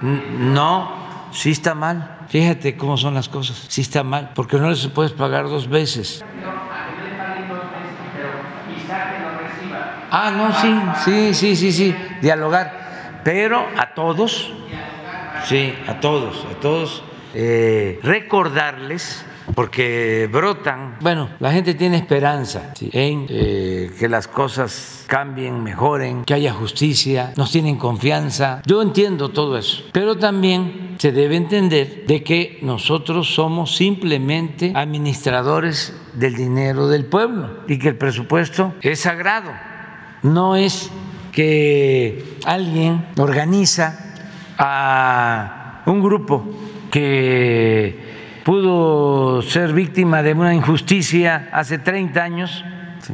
[0.01, 0.91] No,
[1.31, 2.25] sí está mal.
[2.27, 3.67] Fíjate cómo son las cosas.
[3.69, 6.25] Sí está mal, porque no les puedes pagar dos veces.
[10.09, 10.75] Ah, no, sí,
[11.05, 13.21] sí, sí, sí, sí, dialogar.
[13.23, 14.51] Pero a todos,
[15.45, 17.03] sí, a todos, a todos,
[17.35, 19.23] eh, recordarles
[19.55, 20.97] porque brotan.
[21.01, 27.33] Bueno, la gente tiene esperanza en eh, que las cosas cambien, mejoren, que haya justicia,
[27.35, 28.61] nos tienen confianza.
[28.65, 35.93] Yo entiendo todo eso, pero también se debe entender de que nosotros somos simplemente administradores
[36.13, 39.51] del dinero del pueblo y que el presupuesto es sagrado.
[40.21, 40.91] No es
[41.31, 43.97] que alguien organiza
[44.57, 46.43] a un grupo
[46.91, 48.08] que
[48.49, 52.65] pudo ser víctima de una injusticia hace 30 años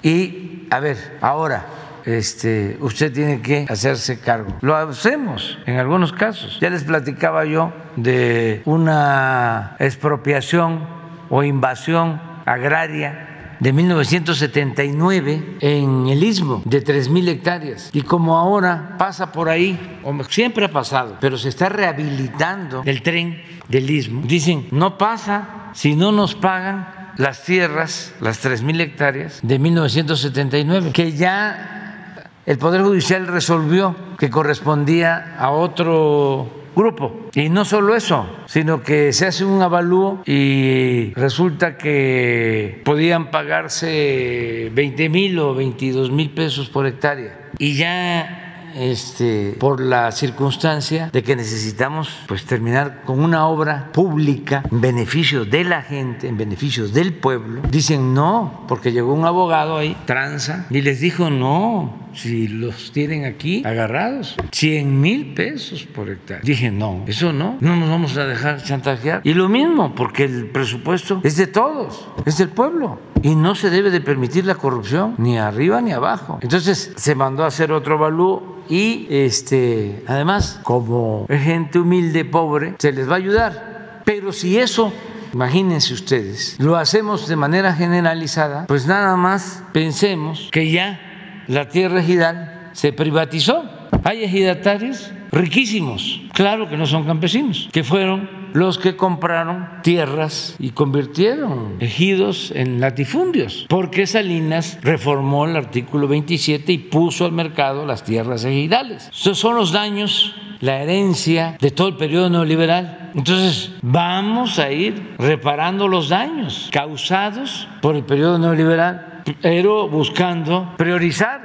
[0.02, 1.66] y, a ver, ahora
[2.06, 4.56] este, usted tiene que hacerse cargo.
[4.62, 6.58] Lo hacemos en algunos casos.
[6.62, 10.88] Ya les platicaba yo de una expropiación
[11.30, 17.90] o invasión agraria de 1979 en el istmo de 3.000 hectáreas.
[17.94, 20.00] Y como ahora pasa por ahí,
[20.30, 25.96] siempre ha pasado, pero se está rehabilitando el tren del istmo, dicen, no pasa si
[25.96, 33.28] no nos pagan las tierras, las 3.000 hectáreas de 1979, que ya el Poder Judicial
[33.28, 37.30] resolvió que correspondía a otro grupo.
[37.34, 44.70] Y no solo eso, sino que se hace un avalúo y resulta que podían pagarse
[44.74, 47.50] 20 mil o 22 mil pesos por hectárea.
[47.58, 48.45] Y ya
[48.76, 55.46] este, por la circunstancia de que necesitamos pues, terminar con una obra pública en beneficio
[55.46, 57.62] de la gente, en beneficio del pueblo.
[57.70, 63.26] Dicen no, porque llegó un abogado ahí, tranza, y les dijo no, si los tienen
[63.26, 66.44] aquí agarrados, 100 mil pesos por hectárea.
[66.44, 69.22] Dije, no, eso no, no nos vamos a dejar chantajear.
[69.24, 73.00] Y lo mismo, porque el presupuesto es de todos, es del pueblo.
[73.22, 76.40] Y no se debe de permitir la corrupción, ni arriba ni abajo.
[76.42, 82.92] Entonces se mandó a hacer otro valúo y este, además, como gente humilde, pobre, se
[82.92, 84.02] les va a ayudar.
[84.06, 84.94] Pero si eso
[85.34, 92.00] imagínense ustedes, lo hacemos de manera generalizada, pues nada más pensemos que ya la tierra
[92.00, 93.64] ejidal se privatizó.
[94.04, 100.70] Hay ejidatarios riquísimos, claro que no son campesinos, que fueron los que compraron tierras y
[100.70, 108.06] convirtieron ejidos en latifundios, porque Salinas reformó el artículo 27 y puso al mercado las
[108.06, 109.10] tierras ejidales.
[109.12, 113.12] Esos son los daños, la herencia de todo el periodo neoliberal.
[113.14, 121.45] Entonces, vamos a ir reparando los daños causados por el periodo neoliberal, pero buscando priorizar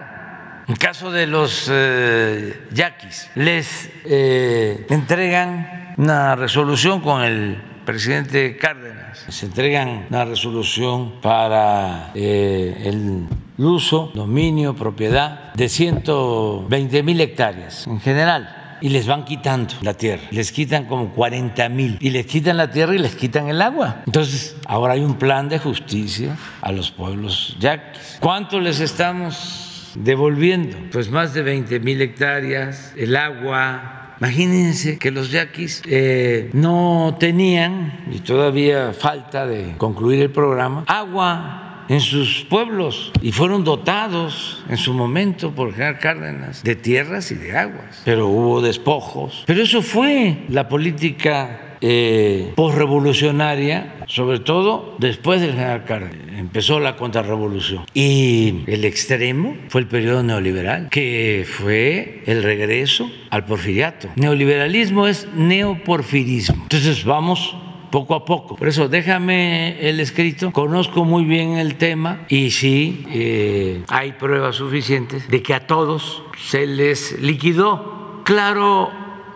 [0.71, 9.27] en caso de los eh, yaquis, les eh, entregan una resolución con el presidente Cárdenas,
[9.31, 13.27] se entregan una resolución para eh, el
[13.59, 20.23] uso, dominio, propiedad de 120 mil hectáreas en general y les van quitando la tierra.
[20.31, 24.03] Les quitan como 40 mil y les quitan la tierra y les quitan el agua.
[24.07, 28.19] Entonces, ahora hay un plan de justicia a los pueblos yaquis.
[28.21, 34.17] ¿Cuánto les estamos devolviendo pues más de 20 mil hectáreas, el agua.
[34.21, 41.85] Imagínense que los yaquis eh, no tenían, y todavía falta de concluir el programa, agua
[41.91, 47.35] en sus pueblos y fueron dotados en su momento por General Cárdenas de tierras y
[47.35, 49.43] de aguas, pero hubo despojos.
[49.47, 56.39] Pero eso fue la política eh, postrevolucionaria, sobre todo después del general Cárdenas.
[56.39, 57.85] Empezó la contrarrevolución.
[57.95, 64.09] Y el extremo fue el periodo neoliberal, que fue el regreso al porfiriato.
[64.17, 66.63] Neoliberalismo es neoporfirismo.
[66.63, 67.55] Entonces vamos
[67.91, 68.57] poco a poco.
[68.57, 74.57] Por eso déjame el escrito, conozco muy bien el tema y sí eh, hay pruebas
[74.57, 78.23] suficientes de que a todos se les liquidó.
[78.25, 78.91] Claro,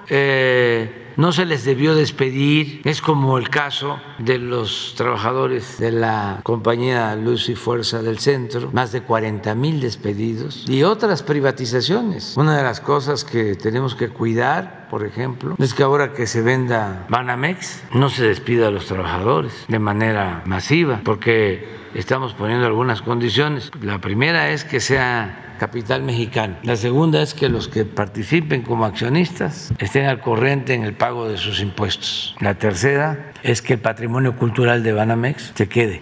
[0.08, 2.80] eh, no se les debió despedir.
[2.84, 8.70] Es como el caso de los trabajadores de la compañía Luz y Fuerza del Centro,
[8.72, 12.36] más de 40 mil despedidos y otras privatizaciones.
[12.36, 16.42] Una de las cosas que tenemos que cuidar, por ejemplo, es que ahora que se
[16.42, 23.02] venda Banamex, no se despida a los trabajadores de manera masiva, porque estamos poniendo algunas
[23.02, 23.70] condiciones.
[23.80, 26.56] La primera es que sea capital mexicano.
[26.62, 31.28] La segunda es que los que participen como accionistas estén al corriente en el pago
[31.28, 32.34] de sus impuestos.
[32.40, 36.00] La tercera es que el patrimonio cultural de Banamex se quede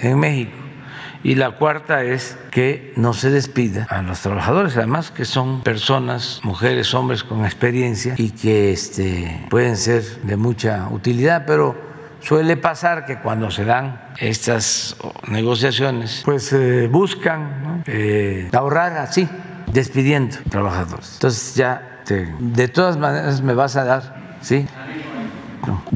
[0.00, 0.52] en México.
[1.24, 6.40] Y la cuarta es que no se despida a los trabajadores, además que son personas,
[6.44, 11.87] mujeres, hombres con experiencia y que este, pueden ser de mucha utilidad, pero
[12.20, 14.96] suele pasar que cuando se dan estas
[15.28, 19.28] negociaciones, pues eh, buscan eh, ahorrar así,
[19.72, 21.14] despidiendo trabajadores.
[21.14, 24.66] Entonces ya, de todas maneras me vas a dar, ¿sí?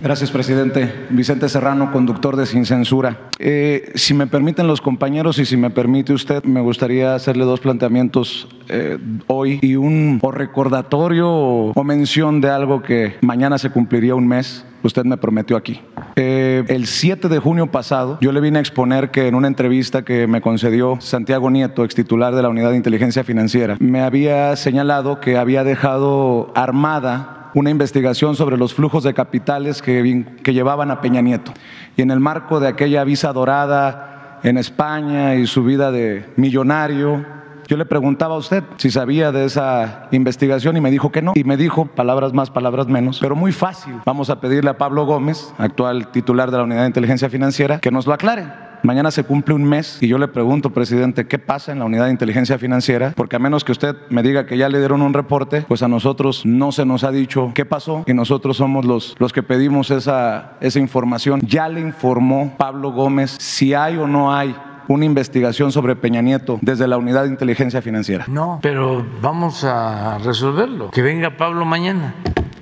[0.01, 1.07] Gracias, presidente.
[1.11, 3.29] Vicente Serrano, conductor de Sin Censura.
[3.39, 7.61] Eh, si me permiten los compañeros y si me permite usted, me gustaría hacerle dos
[7.61, 14.27] planteamientos eh, hoy y un recordatorio o mención de algo que mañana se cumpliría un
[14.27, 14.65] mes.
[14.83, 15.81] Usted me prometió aquí.
[16.17, 20.03] Eh, el 7 de junio pasado, yo le vine a exponer que en una entrevista
[20.03, 24.57] que me concedió Santiago Nieto, ex titular de la Unidad de Inteligencia Financiera, me había
[24.57, 30.91] señalado que había dejado armada una investigación sobre los flujos de capitales que, que llevaban
[30.91, 31.53] a Peña Nieto.
[31.97, 37.25] Y en el marco de aquella visa dorada en España y su vida de millonario,
[37.69, 41.33] yo le preguntaba a usted si sabía de esa investigación y me dijo que no.
[41.35, 43.95] Y me dijo, palabras más, palabras menos, pero muy fácil.
[44.05, 47.91] Vamos a pedirle a Pablo Gómez, actual titular de la Unidad de Inteligencia Financiera, que
[47.91, 48.62] nos lo aclare.
[48.83, 52.07] Mañana se cumple un mes y yo le pregunto, presidente, ¿qué pasa en la unidad
[52.07, 53.13] de inteligencia financiera?
[53.17, 55.89] Porque a menos que usted me diga que ya le dieron un reporte, pues a
[55.89, 59.91] nosotros no se nos ha dicho qué pasó y nosotros somos los, los que pedimos
[59.93, 61.41] esa, esa información.
[61.47, 64.55] Ya le informó Pablo Gómez si hay o no hay
[64.89, 68.25] una investigación sobre Peña Nieto desde la unidad de inteligencia financiera.
[68.29, 70.91] No, pero vamos a resolverlo.
[70.91, 72.15] Que venga Pablo mañana.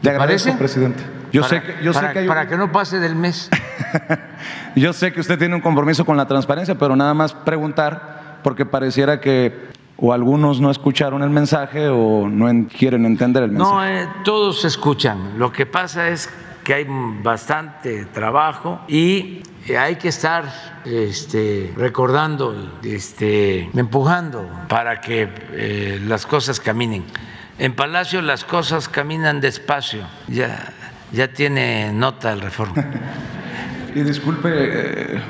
[0.02, 1.02] ¿Le agradezco, presidente.
[1.32, 3.50] Yo sé que, yo sé que para que no pase del mes.
[4.76, 8.64] Yo sé que usted tiene un compromiso con la transparencia, pero nada más preguntar, porque
[8.64, 13.74] pareciera que o algunos no escucharon el mensaje o no quieren entender el mensaje.
[13.74, 15.38] No, eh, todos escuchan.
[15.38, 16.30] Lo que pasa es
[16.70, 19.42] que hay bastante trabajo y
[19.76, 20.44] hay que estar
[20.84, 27.02] este, recordando, este, empujando para que eh, las cosas caminen.
[27.58, 30.72] En Palacio las cosas caminan despacio, ya,
[31.10, 32.84] ya tiene nota el reforma.
[33.92, 35.20] Y disculpe eh,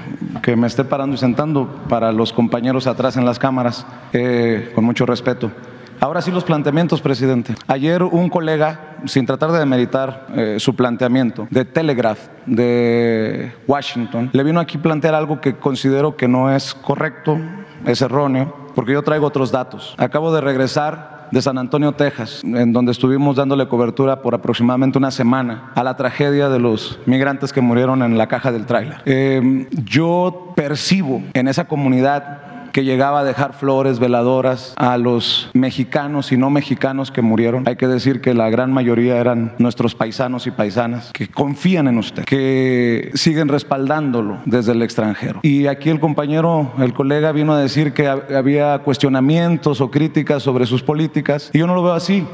[0.43, 4.84] que me esté parando y sentando para los compañeros atrás en las cámaras, eh, con
[4.84, 5.51] mucho respeto.
[5.99, 7.55] Ahora sí los planteamientos, presidente.
[7.66, 14.42] Ayer un colega sin tratar de demeritar eh, su planteamiento, de Telegraph, de Washington, le
[14.42, 17.38] vino aquí plantear algo que considero que no es correcto,
[17.86, 19.94] es erróneo, porque yo traigo otros datos.
[19.98, 25.11] Acabo de regresar de San Antonio, Texas, en donde estuvimos dándole cobertura por aproximadamente una
[25.11, 29.01] semana a la tragedia de los migrantes que murieron en la caja del tráiler.
[29.05, 36.33] Eh, yo percibo en esa comunidad que llegaba a dejar flores, veladoras a los mexicanos
[36.33, 37.64] y no mexicanos que murieron.
[37.66, 41.99] Hay que decir que la gran mayoría eran nuestros paisanos y paisanas que confían en
[41.99, 45.41] usted, que siguen respaldándolo desde el extranjero.
[45.43, 50.66] Y aquí el compañero, el colega vino a decir que había cuestionamientos o críticas sobre
[50.66, 52.27] sus políticas y yo no lo veo así,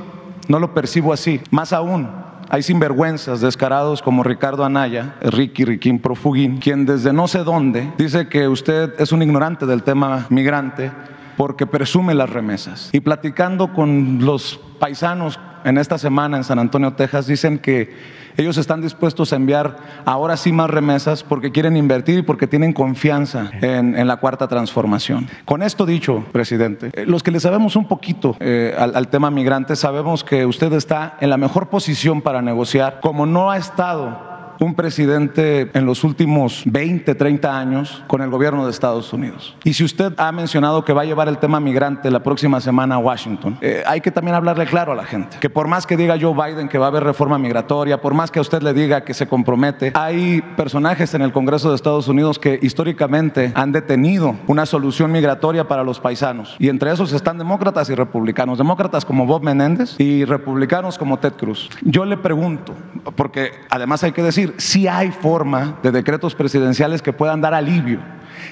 [0.49, 1.41] no lo percibo así.
[1.51, 2.09] Más aún,
[2.49, 8.29] hay sinvergüenzas descarados como Ricardo Anaya, Ricky Riquín Profugín, quien desde no sé dónde dice
[8.29, 10.91] que usted es un ignorante del tema migrante
[11.37, 12.91] porque presume las remesas.
[12.93, 17.93] Y platicando con los paisanos en esta semana en San Antonio, Texas, dicen que
[18.37, 22.73] ellos están dispuestos a enviar ahora sí más remesas porque quieren invertir y porque tienen
[22.73, 25.27] confianza en, la cuarta transformación.
[25.45, 29.31] Con esto dicho, presidente, eh, los que le sabemos un poquito eh, al, al tema
[29.31, 34.36] migrante, sabemos que usted está en la mejor posición para negociar, como no ha estado
[34.61, 39.57] un presidente en los últimos 20, 30 años con el gobierno de Estados Unidos.
[39.65, 42.97] Y si usted ha mencionado que va a llevar el tema migrante la próxima semana
[42.97, 45.97] a Washington, eh, hay que también hablarle claro a la gente, que por más que
[45.97, 48.73] diga Joe Biden que va a haber reforma migratoria, por más que a usted le
[48.73, 53.73] diga que se compromete, hay personajes en el Congreso de Estados Unidos que históricamente han
[53.73, 56.57] detenido una solución migratoria para los paisanos.
[56.59, 61.35] Y entre esos están demócratas y republicanos, demócratas como Bob Menéndez y republicanos como Ted
[61.35, 61.69] Cruz.
[61.83, 62.75] Yo le pregunto,
[63.17, 68.01] porque además hay que decir, si hay forma de decretos presidenciales que puedan dar alivio.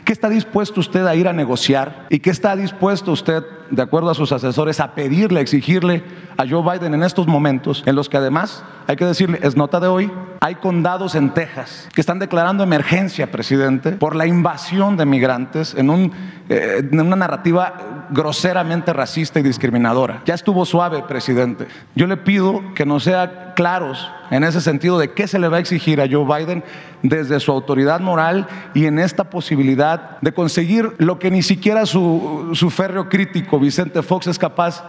[0.04, 2.06] ¿Qué está dispuesto usted a ir a negociar?
[2.10, 6.04] ¿Y qué está dispuesto usted, de acuerdo a sus asesores, a pedirle, a exigirle
[6.36, 9.80] a Joe Biden en estos momentos, en los que además, hay que decirle, es nota
[9.80, 15.06] de hoy, hay condados en Texas que están declarando emergencia, presidente, por la invasión de
[15.06, 16.12] migrantes en, un,
[16.50, 17.72] eh, en una narrativa
[18.10, 20.22] groseramente racista y discriminadora.
[20.26, 21.66] Ya estuvo suave, presidente.
[21.94, 25.58] Yo le pido que nos sea claros en ese sentido de qué se le va
[25.58, 26.64] a exigir a Joe Biden
[27.02, 32.50] desde su autoridad moral y en esta posibilidad de conseguir lo que ni siquiera su,
[32.54, 34.84] su férreo crítico Vicente Fox es capaz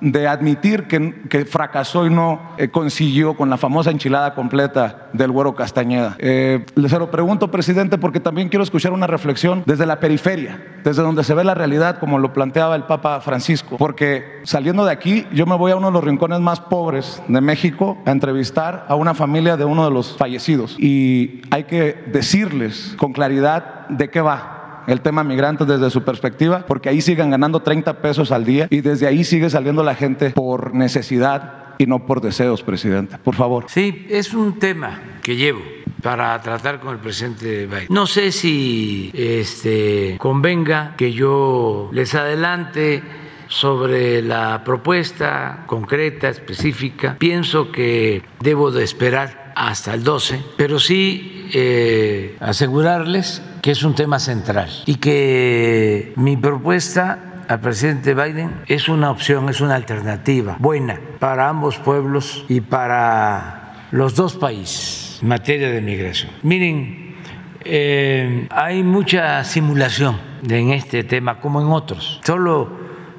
[0.00, 5.54] de admitir que, fracasó y no eh, consiguió con la famosa enchilada completa del Güero
[5.54, 6.16] Castañeda.
[6.18, 11.02] Eh, se lo pregunto, presidente, porque también quiero escuchar una reflexión desde la periferia, desde
[11.02, 13.76] donde se ve la realidad, como lo planteaba el Papa Francisco.
[13.76, 17.40] Porque saliendo de aquí, yo me voy a uno de los rincones más pobres de
[17.40, 20.76] México a entrevistar a una familia de uno de los fallecidos.
[20.78, 24.55] Y hay que decirles con claridad de qué va
[24.86, 28.80] el tema migrantes desde su perspectiva, porque ahí siguen ganando 30 pesos al día y
[28.80, 33.18] desde ahí sigue saliendo la gente por necesidad y no por deseos, presidente.
[33.18, 33.66] Por favor.
[33.68, 35.60] Sí, es un tema que llevo
[36.02, 37.86] para tratar con el presidente Biden.
[37.90, 43.02] No sé si este, convenga que yo les adelante
[43.48, 47.16] sobre la propuesta concreta, específica.
[47.18, 53.96] Pienso que debo de esperar hasta el 12, pero sí eh, asegurarles que es un
[53.96, 60.54] tema central y que mi propuesta al presidente Biden es una opción, es una alternativa
[60.60, 66.30] buena para ambos pueblos y para los dos países en materia de migración.
[66.44, 67.16] Miren,
[67.64, 70.16] eh, hay mucha simulación
[70.48, 72.20] en este tema como en otros.
[72.24, 72.70] Solo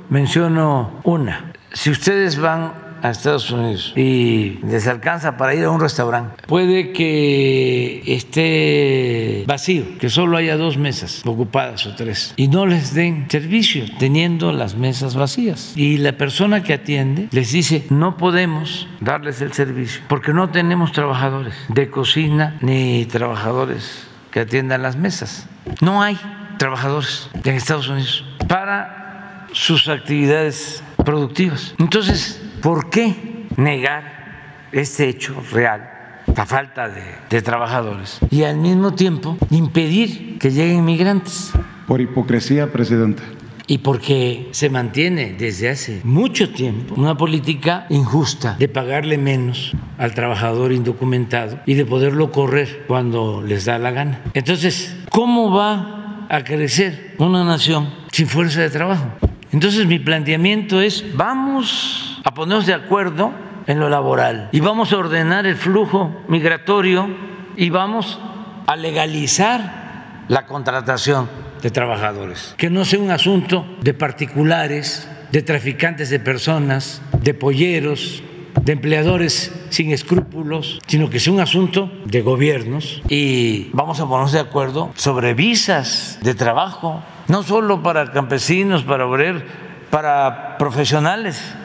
[0.08, 1.52] menciono una.
[1.74, 6.92] Si ustedes van a Estados Unidos y les alcanza para ir a un restaurante, puede
[6.92, 13.26] que esté vacío, que solo haya dos mesas ocupadas o tres, y no les den
[13.30, 15.74] servicio teniendo las mesas vacías.
[15.76, 20.92] Y la persona que atiende les dice, no podemos darles el servicio porque no tenemos
[20.92, 25.48] trabajadores de cocina ni trabajadores que atiendan las mesas.
[25.82, 26.18] No hay
[26.58, 31.74] trabajadores en Estados Unidos para sus actividades productivas.
[31.80, 35.98] Entonces, ¿Por qué negar este hecho real?
[36.38, 41.52] la falta de, trabajadores y al mismo tiempo impedir que lleguen migrantes.
[41.88, 43.24] Por hipocresía, presidente.
[43.66, 50.14] Y porque se mantiene desde hace mucho tiempo una política injusta de pagarle menos al
[50.14, 54.22] trabajador indocumentado y de poderlo correr cuando les da la gana.
[54.34, 59.08] Entonces, ¿cómo va a crecer una nación sin fuerza de trabajo?
[59.52, 63.32] Entonces mi planteamiento es, vamos a ponernos de acuerdo
[63.68, 64.50] en lo laboral.
[64.52, 67.08] Y vamos a ordenar el flujo migratorio
[67.56, 68.20] y vamos
[68.66, 71.30] a legalizar la contratación
[71.62, 78.22] de trabajadores, que no sea un asunto de particulares, de traficantes de personas, de polleros
[78.62, 83.02] de empleadores sin escrúpulos, sino que sea un asunto de gobiernos.
[83.08, 89.06] Y vamos a ponernos de acuerdo sobre visas de trabajo, no solo para campesinos, para
[89.06, 89.44] obreros,
[89.90, 91.56] para profesionales,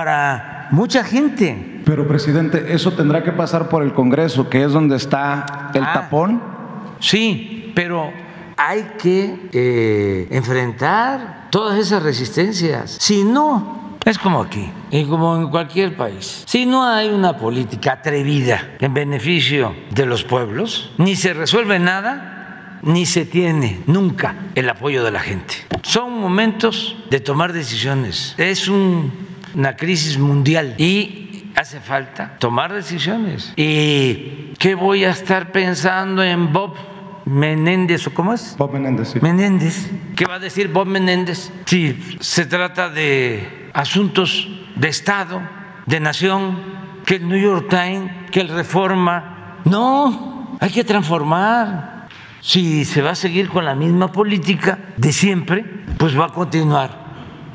[0.00, 1.80] para mucha gente.
[1.86, 5.92] Pero, presidente, eso tendrá que pasar por el Congreso, que es donde está el Ah.
[5.94, 6.42] tapón.
[7.00, 8.12] Sí, pero
[8.58, 12.90] hay que eh, enfrentar todas esas resistencias.
[13.00, 16.42] Si no, es como aquí y como en cualquier país.
[16.46, 22.80] Si no hay una política atrevida en beneficio de los pueblos, ni se resuelve nada,
[22.82, 25.54] ni se tiene nunca el apoyo de la gente.
[25.80, 28.34] Son momentos de tomar decisiones.
[28.36, 29.24] Es un-
[29.56, 33.52] una crisis mundial y hace falta tomar decisiones.
[33.56, 36.74] ¿Y qué voy a estar pensando en Bob
[37.24, 38.54] Menéndez o cómo es?
[38.58, 39.18] Bob Menéndez, sí.
[39.20, 39.90] Menéndez.
[40.14, 41.50] ¿Qué va a decir Bob Menéndez?
[41.64, 44.46] Si se trata de asuntos
[44.76, 45.40] de Estado,
[45.86, 46.58] de nación,
[47.06, 49.56] que el New York Times, que el Reforma.
[49.64, 52.08] No, hay que transformar.
[52.40, 55.64] Si se va a seguir con la misma política de siempre,
[55.96, 57.05] pues va a continuar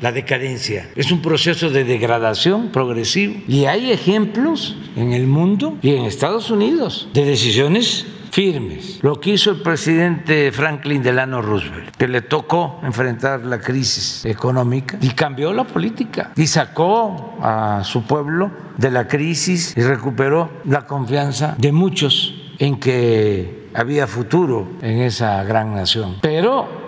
[0.02, 0.90] la decadencia.
[0.96, 3.36] Es un proceso de degradación progresivo.
[3.48, 8.98] Y hay ejemplos en el mundo y en Estados Unidos de decisiones firmes.
[9.02, 14.98] Lo que hizo el presidente Franklin Delano Roosevelt, que le tocó enfrentar la crisis económica
[15.00, 20.86] y cambió la política y sacó a su pueblo de la crisis y recuperó la
[20.86, 26.16] confianza de muchos en que había futuro en esa gran nación.
[26.22, 26.81] Pero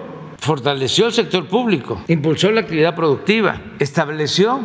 [0.44, 4.60] fortaleció el sector público, impulsó la actividad productiva, estableció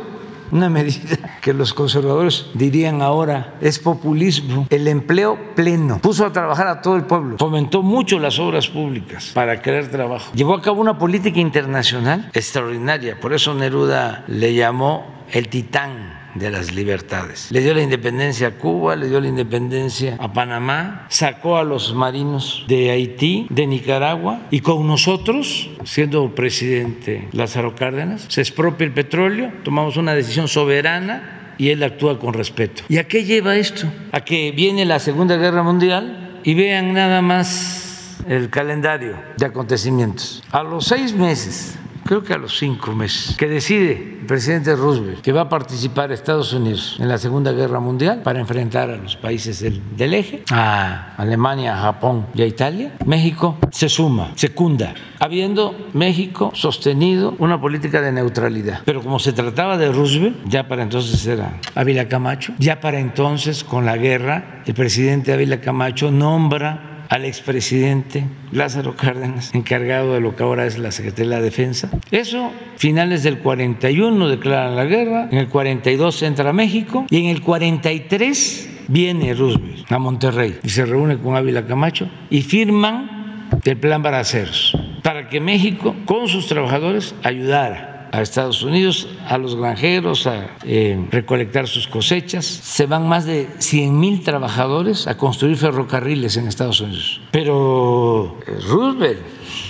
[0.51, 5.99] una medida que los conservadores dirían ahora es populismo, el empleo pleno.
[5.99, 10.32] Puso a trabajar a todo el pueblo, fomentó mucho las obras públicas para crear trabajo.
[10.34, 16.50] Llevó a cabo una política internacional extraordinaria, por eso Neruda le llamó el titán de
[16.50, 17.52] las libertades.
[17.52, 21.94] Le dio la independencia a Cuba, le dio la independencia a Panamá, sacó a los
[21.94, 28.94] marinos de Haití, de Nicaragua, y con nosotros, siendo presidente Lázaro Cárdenas, se expropia el
[28.94, 32.84] petróleo, tomamos una decisión soberana y él actúa con respeto.
[32.88, 33.86] ¿Y a qué lleva esto?
[34.12, 40.44] A que viene la Segunda Guerra Mundial y vean nada más el calendario de acontecimientos.
[40.52, 41.78] A los seis meses
[42.10, 46.12] creo que a los cinco meses, que decide el presidente Roosevelt que va a participar
[46.12, 50.43] Estados Unidos en la Segunda Guerra Mundial para enfrentar a los países del, del eje,
[50.49, 57.62] a Alemania, a Japón y a Italia, México se suma, secunda, habiendo México sostenido una
[57.62, 58.82] política de neutralidad.
[58.86, 63.64] Pero como se trataba de Roosevelt, ya para entonces era Ávila Camacho, ya para entonces
[63.64, 70.36] con la guerra, el presidente Ávila Camacho nombra al expresidente Lázaro Cárdenas, encargado de lo
[70.36, 71.89] que ahora es la Secretaría de la Defensa.
[72.12, 77.41] Eso, finales del 41 declaran la guerra, en el 42 entra México y en el
[77.41, 84.01] 43 viene Roosevelt a Monterrey y se reúne con Ávila Camacho y firman el plan
[84.01, 90.47] Baraceros para que México con sus trabajadores ayudara a Estados Unidos, a los granjeros, a
[90.64, 92.45] eh, recolectar sus cosechas.
[92.45, 97.22] Se van más de 100 mil trabajadores a construir ferrocarriles en Estados Unidos.
[97.32, 98.38] Pero
[98.68, 99.20] Roosevelt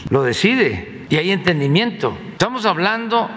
[0.09, 2.17] lo decide y hay entendimiento.
[2.31, 3.29] Estamos hablando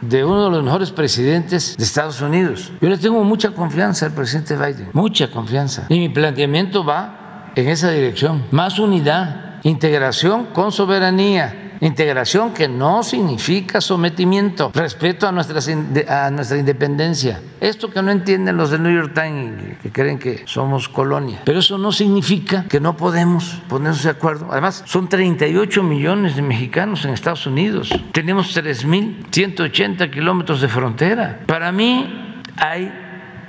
[0.00, 2.72] de uno de los mejores presidentes de Estados Unidos.
[2.80, 5.86] Yo le tengo mucha confianza al presidente Biden, mucha confianza.
[5.88, 8.44] Y mi planteamiento va en esa dirección.
[8.50, 15.68] Más unidad, integración con soberanía Integración que no significa sometimiento, respeto a, nuestras,
[16.08, 17.40] a nuestra independencia.
[17.58, 21.40] Esto que no entienden los del New York Times, que creen que somos colonia.
[21.44, 24.48] Pero eso no significa que no podemos ponernos de acuerdo.
[24.50, 27.90] Además, son 38 millones de mexicanos en Estados Unidos.
[28.12, 31.40] Tenemos 3.180 kilómetros de frontera.
[31.46, 32.92] Para mí hay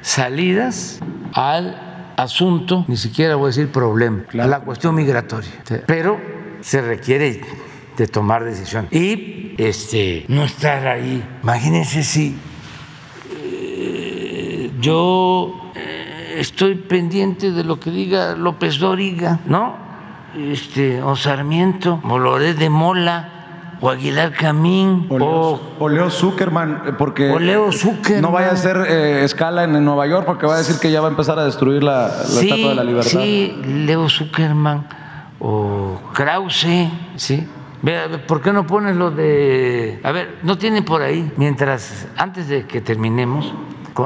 [0.02, 1.00] salidas
[1.34, 5.52] al asunto, ni siquiera voy a decir problema, a la cuestión migratoria.
[5.86, 6.20] Pero
[6.62, 7.42] se requiere
[7.98, 11.24] de tomar decisión y este no estar ahí.
[11.44, 12.36] Imagínense si
[13.36, 19.76] eh, yo eh, estoy pendiente de lo que diga López Dóriga, ¿no?
[20.36, 26.96] Este, o Sarmiento, o Loret de Mola, o Aguilar Camín, o, o, o Leo Zuckerman,
[26.98, 28.22] porque o Leo Zuckerman.
[28.22, 30.90] no vaya a hacer eh, escala en, en, Nueva York, porque va a decir que
[30.90, 33.10] ya va a empezar a destruir la, la sí, Estatua de la Libertad.
[33.10, 34.88] Sí, Leo Zuckerman,
[35.40, 37.46] o Krause, sí.
[38.28, 40.00] ¿por qué no pones lo de...
[40.04, 41.32] A ver, ¿no tienen por ahí?
[41.38, 43.54] Mientras, antes de que terminemos,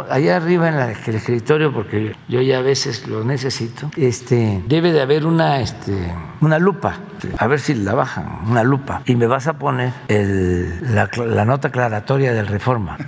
[0.10, 5.02] allá arriba en el escritorio, porque yo ya a veces lo necesito, este, debe de
[5.02, 7.00] haber una, este, una lupa,
[7.38, 11.46] a ver si la bajan, una lupa, y me vas a poner el, la, la,
[11.46, 12.98] nota aclaratoria del reforma.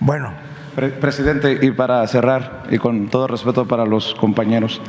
[0.00, 0.45] bueno
[0.76, 4.80] presidente, y para cerrar, y con todo respeto para los compañeros,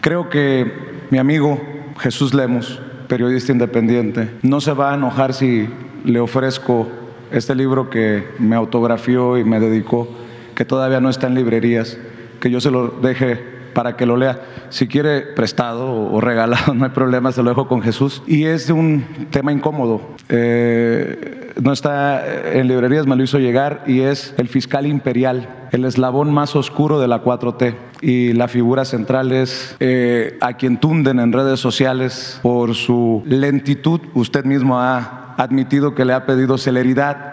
[0.00, 0.72] creo que
[1.10, 1.60] mi amigo
[1.98, 5.68] Jesús Lemos, periodista independiente, no se va a enojar si
[6.04, 6.88] le ofrezco
[7.32, 10.08] este libro que me autografió y me dedicó,
[10.54, 11.98] que todavía no está en librerías,
[12.40, 14.40] que yo se lo deje para que lo lea.
[14.70, 18.22] Si quiere prestado o regalado, no hay problema, se lo dejo con Jesús.
[18.26, 20.00] Y es un tema incómodo.
[20.28, 25.84] Eh, no está en librerías, me lo hizo llegar y es el fiscal imperial, el
[25.84, 27.74] eslabón más oscuro de la 4T.
[28.00, 34.00] Y la figura central es eh, a quien tunden en redes sociales por su lentitud.
[34.14, 37.32] Usted mismo ha admitido que le ha pedido celeridad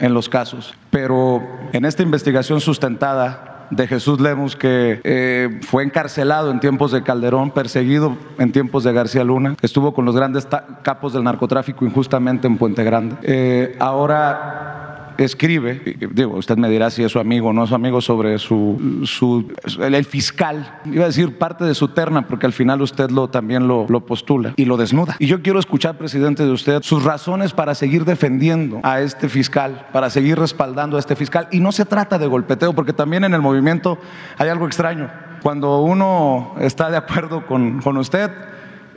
[0.00, 0.74] en los casos.
[0.90, 7.02] Pero en esta investigación sustentada de Jesús Lemus, que eh, fue encarcelado en tiempos de
[7.02, 10.46] Calderón, perseguido en tiempos de García Luna, estuvo con los grandes
[10.82, 13.16] capos del narcotráfico injustamente en Puente Grande.
[13.22, 14.79] Eh, ahora
[15.24, 18.38] escribe, digo, usted me dirá si es su amigo o no es su amigo, sobre
[18.38, 23.10] su, su el, fiscal, iba a decir parte de su terna, porque al final usted
[23.10, 25.16] lo, también lo, lo postula y lo desnuda.
[25.18, 29.86] Y yo quiero escuchar, presidente, de usted sus razones para seguir defendiendo a este fiscal,
[29.92, 31.48] para seguir respaldando a este fiscal.
[31.50, 33.98] Y no se trata de golpeteo, porque también en el movimiento
[34.38, 35.10] hay algo extraño.
[35.42, 38.30] Cuando uno está de acuerdo con, con usted,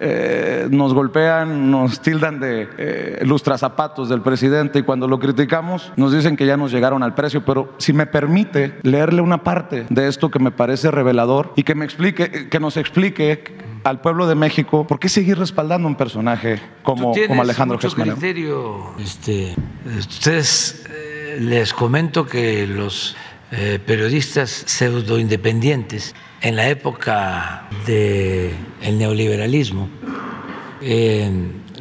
[0.06, 6.12] eh, nos golpean, nos tildan de eh, lustrazapatos del presidente y cuando lo criticamos nos
[6.12, 10.08] dicen que ya nos llegaron al precio, pero si me permite leerle una parte de
[10.10, 13.43] esto que me parece revelador y que me explique, que nos explique
[13.86, 18.93] al pueblo de México por qué seguir respaldando a un personaje como, como Alejandro criterio,
[18.99, 19.56] este,
[19.97, 23.16] ustedes eh, les comento que los
[23.51, 26.14] eh, periodistas pseudo independientes
[26.44, 28.54] en la época del
[28.98, 29.89] neoliberalismo,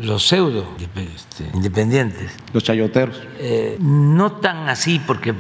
[0.00, 2.32] los pseudo este, independientes.
[2.52, 3.20] Los chayoteros.
[3.38, 5.34] Eh, no tan así, porque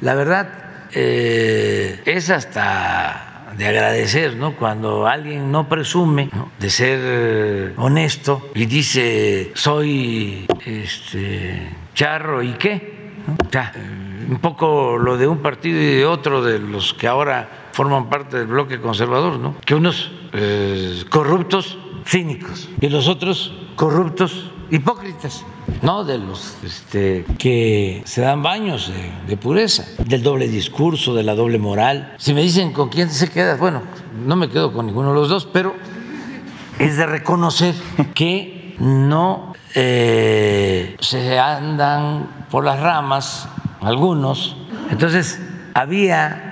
[0.00, 0.48] la verdad
[0.92, 4.54] eh, es hasta de agradecer, ¿no?
[4.54, 13.10] Cuando alguien no presume de ser honesto y dice soy este, charro y qué,
[14.30, 18.38] un poco lo de un partido y de otro de los que ahora forman parte
[18.38, 19.54] del bloque conservador, ¿no?
[19.64, 25.44] Que unos eh, corruptos cínicos y los otros corruptos hipócritas,
[25.80, 26.02] ¿no?
[26.02, 28.90] De los este, que se dan baños
[29.28, 32.16] de, pureza, del doble discurso, de la doble moral.
[32.18, 33.82] Si me dicen con quién se queda, bueno,
[34.26, 35.72] no me quedo con ninguno de los dos, pero
[36.80, 37.76] es de reconocer
[38.12, 43.48] que no eh, se andan por las ramas
[43.80, 44.56] algunos.
[44.90, 45.40] Entonces,
[45.74, 46.47] había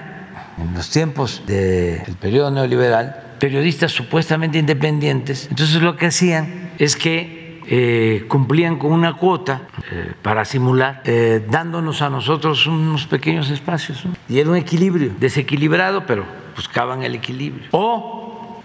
[0.59, 5.49] en los tiempos del periodo neoliberal, periodistas supuestamente independientes.
[5.51, 11.45] Entonces lo que hacían es que eh, cumplían con una cuota eh, para simular, eh,
[11.51, 14.05] dándonos a nosotros unos pequeños espacios.
[14.29, 17.69] Y era un equilibrio, desequilibrado, pero buscaban el equilibrio.
[17.73, 18.61] O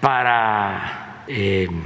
[0.00, 1.24] para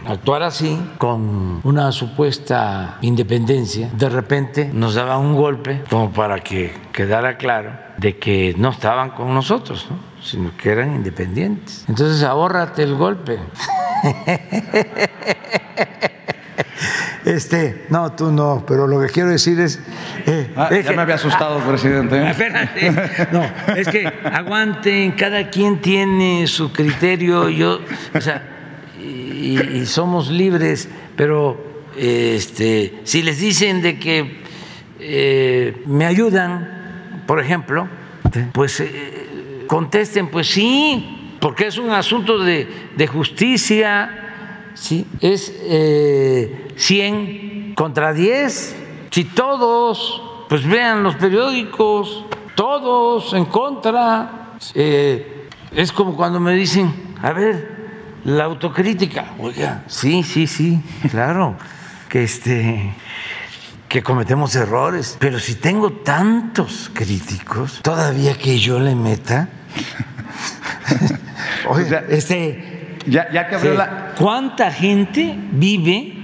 [0.06, 6.74] actuar así, con una supuesta independencia, de repente nos daban un golpe como para que
[6.92, 9.86] quedara claro de que no estaban con nosotros,
[10.22, 11.84] sino que eran independientes.
[11.86, 13.38] Entonces ahórrate el golpe.
[17.22, 19.78] Este, no, tú no, pero lo que quiero decir es.
[20.26, 22.16] Eh, ah, ya me había asustado, presidente.
[22.16, 22.30] ¿eh?
[22.30, 22.90] Espérate,
[23.32, 23.44] no,
[23.76, 27.50] es que aguanten, cada quien tiene su criterio.
[27.50, 27.80] Yo,
[28.14, 28.42] o sea,
[28.98, 31.62] y, somos libres, pero
[31.96, 34.42] este, si les dicen de que
[34.98, 36.79] eh, me ayudan,
[37.30, 37.86] por ejemplo,
[38.50, 45.06] pues eh, contesten, pues sí, porque es un asunto de, justicia, ¿sí?
[45.20, 48.76] es eh, 100 contra 10.
[49.12, 52.24] Si todos, pues vean los periódicos,
[52.56, 60.24] todos en contra, eh, es como cuando me dicen, a ver, la autocrítica, oiga, sí,
[60.24, 61.54] sí, sí, claro,
[62.08, 62.92] que este
[63.90, 69.48] que cometemos errores, pero si tengo tantos críticos, todavía que yo le meta,
[71.68, 74.14] oiga, este, ya, ya que abrió la...
[74.16, 76.16] ¿Cuánta gente vive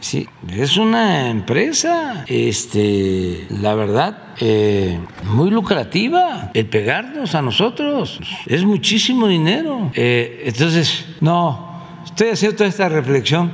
[0.00, 6.50] Sí, es una empresa, este, la verdad, eh, muy lucrativa.
[6.52, 9.90] El pegarnos a nosotros es muchísimo dinero.
[9.94, 13.52] Eh, entonces, no, estoy haciendo toda esta reflexión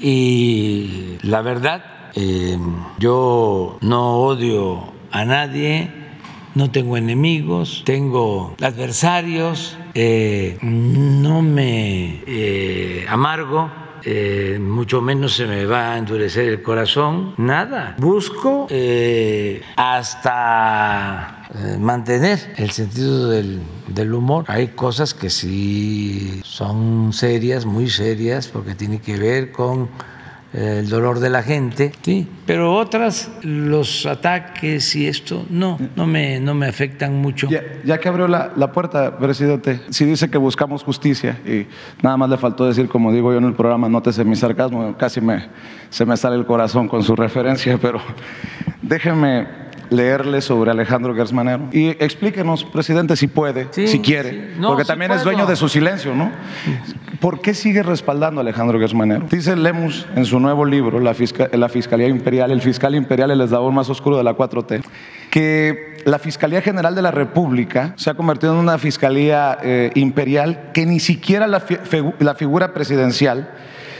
[0.00, 2.58] y la verdad, eh,
[2.98, 5.90] yo no odio a nadie.
[6.52, 9.78] No tengo enemigos, tengo adversarios,
[10.62, 13.70] no me amargo
[14.04, 17.96] eh, mucho menos se me va a endurecer el corazón, nada.
[17.98, 24.44] Busco eh, hasta eh, mantener el sentido del, del, humor.
[24.48, 29.88] Hay cosas que sí son serias, muy serias, porque tiene que ver con
[30.52, 36.40] el dolor de la gente, sí, pero otras, los ataques y esto, no, no me,
[36.40, 37.48] no me afectan mucho.
[37.84, 41.66] Ya, que abrió la, la, puerta, presidente, si dice que buscamos justicia y
[42.02, 45.20] nada más le faltó decir, como digo yo en el programa, nótese mi sarcasmo, casi
[45.20, 45.46] me,
[45.88, 48.00] se me sale el corazón con su referencia, pero
[48.82, 49.46] déjeme
[49.90, 51.68] leerle sobre Alejandro Gersmanero.
[51.72, 56.30] Y explíquenos, presidente, si puede, si quiere, porque también es dueño de su silencio, ¿no?
[57.20, 59.26] ¿Por qué sigue respaldando a Alejandro Gersmanero?
[59.30, 63.90] Dice Lemus en su nuevo libro, La, Fiscalía Imperial, el fiscal imperial, el eslabón más
[63.90, 64.82] oscuro de la 4T,
[65.30, 70.70] que la Fiscalía General de la República se ha convertido en una fiscalía eh, imperial
[70.72, 73.50] que ni siquiera la figura presidencial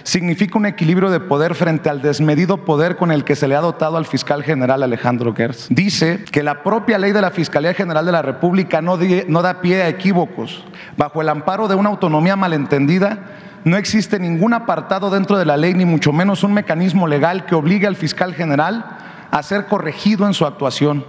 [0.03, 3.61] significa un equilibrio de poder frente al desmedido poder con el que se le ha
[3.61, 5.67] dotado al fiscal general Alejandro Gers.
[5.71, 8.99] Dice que la propia ley de la Fiscalía General de la República no,
[9.29, 10.65] no da pie a equívocos.
[10.97, 13.19] Bajo el amparo de una autonomía malentendida,
[13.65, 17.55] no existe ningún apartado dentro de la ley, ni mucho menos un mecanismo legal que
[17.55, 18.97] obligue al fiscal general
[19.31, 21.05] a ser corregido en su actuación.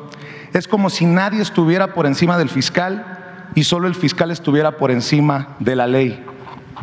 [0.53, 3.17] Es como si nadie estuviera por encima del fiscal
[3.55, 6.25] y solo el fiscal estuviera por encima de la ley.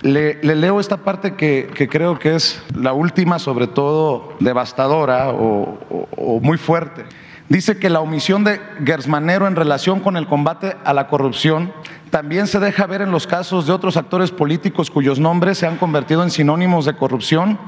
[0.03, 6.59] Le, leo esta parte que, creo que es la última, sobre todo devastadora o, muy
[6.59, 7.05] fuerte.
[7.49, 11.73] Dice que la omisión de Gersmanero en relación con el combate a la corrupción
[12.11, 15.77] también se deja ver en los casos de otros actores políticos cuyos nombres se han
[15.77, 17.59] convertido en sinónimos de corrupción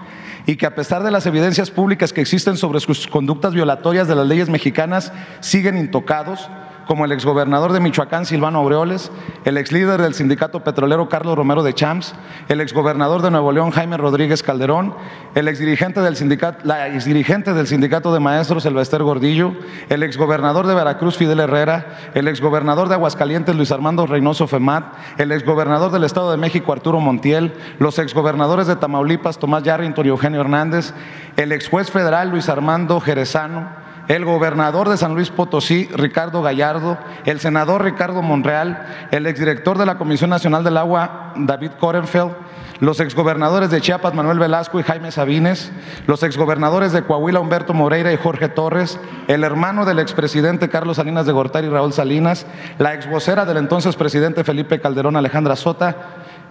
[0.46, 4.16] y que a pesar de las evidencias públicas que existen sobre sus conductas violatorias de
[4.16, 6.50] las leyes mexicanas siguen intocados
[6.90, 9.12] como el exgobernador de Michoacán, Silvano Aureoles,
[9.44, 12.16] el exlíder del sindicato petrolero Carlos Romero de Champs,
[12.48, 14.96] el exgobernador de Nuevo León, Jaime Rodríguez Calderón,
[15.36, 19.52] el exdirigente del sindicato, la exdirigente del sindicato de maestros, Elvester Gordillo,
[19.88, 25.30] el exgobernador de Veracruz, Fidel Herrera, el exgobernador de Aguascalientes, Luis Armando Reynoso Femat, el
[25.30, 30.40] exgobernador del Estado de México, Arturo Montiel, los exgobernadores de Tamaulipas, Tomás Yarrington y Eugenio
[30.40, 30.92] Hernández,
[31.36, 33.79] el exjuez federal, Luis Armando Jerezano,
[34.10, 39.86] el gobernador de San Luis Potosí, Ricardo Gallardo, el senador Ricardo Monreal, el exdirector de
[39.86, 42.32] la Comisión Nacional del Agua, David Korenfeld,
[42.80, 45.70] los exgobernadores de Chiapas, Manuel Velasco y Jaime Sabines,
[46.08, 48.98] los exgobernadores de Coahuila, Humberto Moreira y Jorge Torres,
[49.28, 52.46] el hermano del expresidente Carlos Salinas de Gortari Raúl Salinas,
[52.78, 55.94] la exvocera del entonces presidente Felipe Calderón, Alejandra Sota,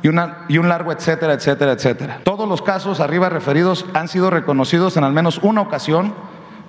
[0.02, 2.22] y, una, y, un largo etcétera, etcétera, etcétera.
[2.24, 6.14] Todos los casos arriba referidos han sido reconocidos en al menos una ocasión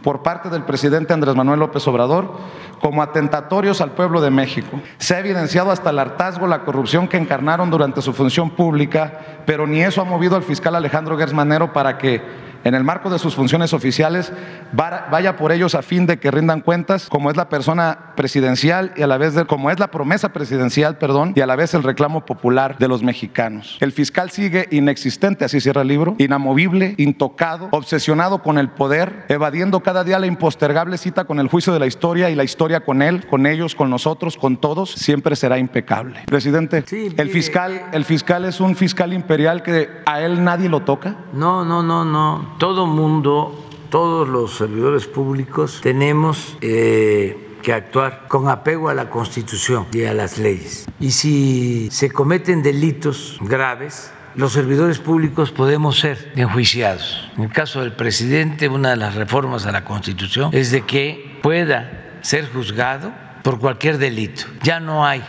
[0.02, 2.32] por parte del presidente Andrés Manuel López Obrador
[2.80, 4.80] como atentatorios al pueblo de México.
[4.98, 9.66] Se ha evidenciado hasta el hartazgo la corrupción que encarnaron durante su función pública, pero
[9.66, 13.34] ni eso ha movido al fiscal Alejandro Gersmanero para que en el marco de sus
[13.34, 14.32] funciones oficiales,
[14.72, 19.02] vaya por ellos a fin de que rindan cuentas, como es la persona presidencial y
[19.02, 21.82] a la vez de, como es la promesa presidencial, perdón, y a la vez el
[21.82, 23.78] reclamo popular de los mexicanos.
[23.80, 29.80] El fiscal sigue inexistente, así cierra el libro, inamovible, intocado, obsesionado con el poder, evadiendo
[29.80, 33.02] cada día la impostergable cita con el juicio de la historia y la historia con
[33.02, 36.20] él, con ellos, con nosotros, con todos, siempre será impecable.
[36.26, 36.84] Presidente,
[37.16, 41.16] el fiscal, el fiscal es un fiscal imperial que a él nadie lo toca.
[41.32, 48.48] No, no, no, no todo mundo, todos los servidores públicos tenemos eh, que actuar con
[48.48, 50.86] apego a la Constitución y a las leyes.
[50.98, 57.30] Y si se cometen delitos graves, los servidores públicos podemos ser enjuiciados.
[57.36, 61.38] En el caso del presidente, una de las reformas a la Constitución es de que
[61.42, 64.44] pueda ser juzgado por cualquier delito.
[64.62, 65.22] Ya no hay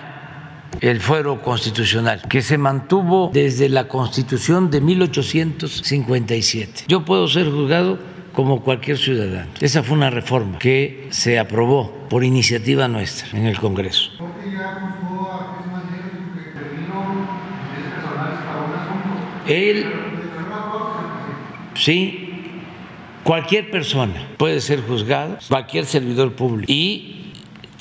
[0.79, 6.85] el fuero constitucional, que se mantuvo desde la constitución de 1857.
[6.87, 7.99] Yo puedo ser juzgado
[8.33, 9.51] como cualquier ciudadano.
[9.59, 14.11] Esa fue una reforma que se aprobó por iniciativa nuestra en el Congreso.
[19.47, 19.85] Él,
[21.73, 22.29] sí,
[23.23, 26.71] cualquier persona puede ser juzgado, cualquier servidor público.
[26.71, 27.20] Y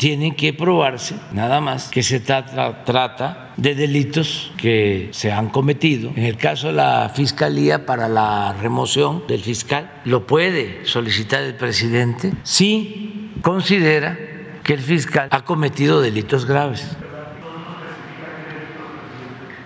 [0.01, 6.11] tienen que probarse nada más que se trata, de delitos que se han cometido.
[6.17, 11.55] En el caso de la Fiscalía, para la remoción del fiscal, lo puede solicitar el
[11.55, 14.19] presidente si considera
[14.63, 16.97] que el fiscal ha cometido delitos graves.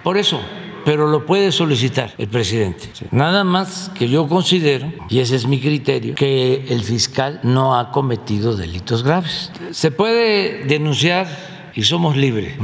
[0.03, 0.41] Por eso,
[0.85, 2.91] pero lo puede solicitar el presidente.
[3.11, 7.91] Nada más que yo considero, y ese es mi criterio, que el fiscal no ha
[7.91, 9.51] cometido delitos graves.
[9.71, 11.27] Se puede denunciar
[11.75, 12.55] y somos libres.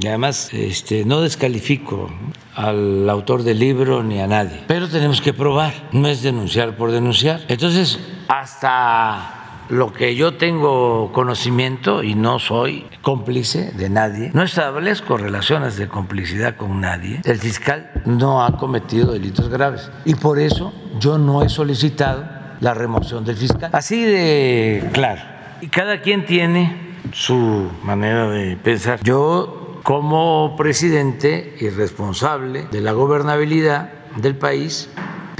[0.00, 2.10] Y además este, no descalifico
[2.54, 6.90] al autor del libro ni a nadie, pero tenemos que probar, no es denunciar por
[6.90, 7.44] denunciar.
[7.48, 7.98] Entonces,
[8.28, 9.39] hasta
[9.70, 15.88] lo que yo tengo conocimiento y no soy cómplice de nadie, no establezco relaciones de
[15.88, 21.42] complicidad con nadie, el fiscal no ha cometido delitos graves y por eso yo no
[21.42, 22.24] he solicitado
[22.60, 23.70] la remoción del fiscal.
[23.72, 25.22] Así de claro.
[25.60, 29.00] Y cada quien tiene su manera de pensar.
[29.02, 34.90] Yo como presidente y responsable de la gobernabilidad del país,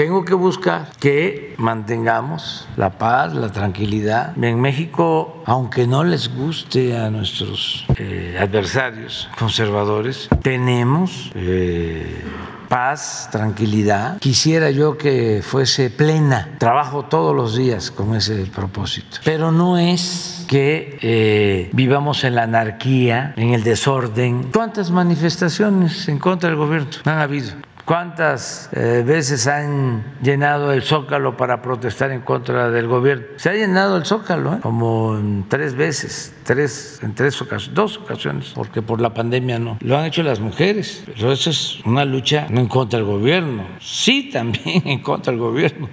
[0.01, 4.33] tengo que buscar que mantengamos la paz, la tranquilidad.
[4.43, 12.25] En México, aunque no les guste a nuestros eh, adversarios conservadores, tenemos eh,
[12.71, 14.19] paz, tranquilidad.
[14.21, 16.49] Quisiera yo que fuese plena.
[16.57, 19.19] Trabajo todos los días con ese propósito.
[19.23, 24.45] Pero no es que eh, vivamos en la anarquía, en el desorden.
[24.45, 27.53] ¿Cuántas manifestaciones en contra del gobierno han habido?
[27.91, 33.25] ¿Cuántas eh, veces han llenado el Zócalo para protestar en contra del gobierno?
[33.35, 34.59] Se ha llenado el Zócalo, ¿eh?
[34.63, 39.77] como en tres veces, tres, en tres ocasiones, dos ocasiones, porque por la pandemia no.
[39.81, 43.67] Lo han hecho las mujeres, pero eso es una lucha no en contra del gobierno,
[43.81, 45.89] sí también en contra del gobierno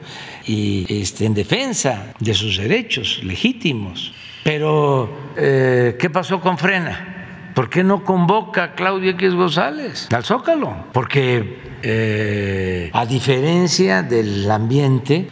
[0.46, 4.14] y este, en defensa de sus derechos legítimos.
[4.44, 7.17] Pero, eh, ¿qué pasó con Frena?
[7.58, 10.90] ¿Por qué no convoca a Claudia X González al Zócalo?
[10.94, 15.28] Porque eh, a diferencia del ambiente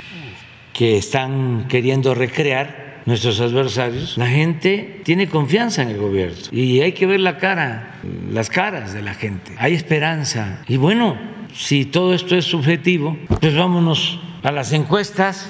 [0.73, 6.93] que están queriendo recrear nuestros adversarios, la gente tiene confianza en el gobierno y hay
[6.93, 7.99] que ver la cara,
[8.31, 9.53] las caras de la gente.
[9.59, 10.63] Hay esperanza.
[10.67, 11.19] Y bueno,
[11.53, 15.47] si todo esto es subjetivo, pues vámonos a las encuestas.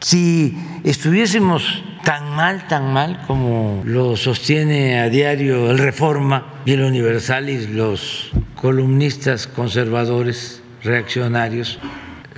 [0.00, 6.82] Si estuviésemos tan mal, tan mal como lo sostiene a diario el Reforma y el
[6.82, 8.30] Universal y los
[8.60, 11.78] columnistas conservadores reaccionarios,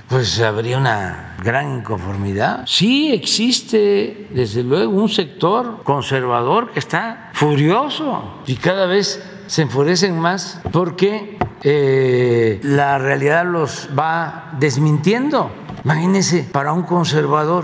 [0.07, 2.63] pues habría una gran inconformidad.
[2.65, 10.17] Sí existe, desde luego, un sector conservador que está furioso y cada vez se enfurecen
[10.17, 15.51] más porque eh, la realidad los va desmintiendo.
[15.87, 17.63] Imagínense, para un conservador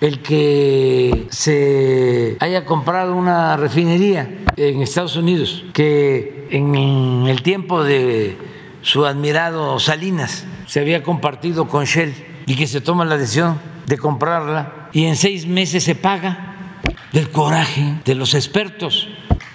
[0.00, 8.36] el que se haya comprado una refinería en Estados Unidos, que en el tiempo de
[8.82, 12.12] su admirado Salinas se había compartido con Shell
[12.44, 16.80] y que se toma la decisión de comprarla y en seis meses se paga
[17.12, 19.06] del coraje de los expertos.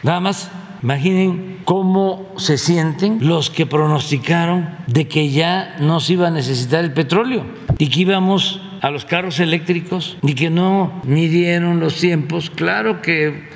[0.04, 0.50] Nada más
[0.81, 6.84] imaginen cómo se sienten los que pronosticaron de que ya no se iba a necesitar
[6.84, 7.45] el petróleo
[7.77, 12.49] y que íbamos a los carros eléctricos y que no midieron los tiempos.
[12.49, 13.49] Claro que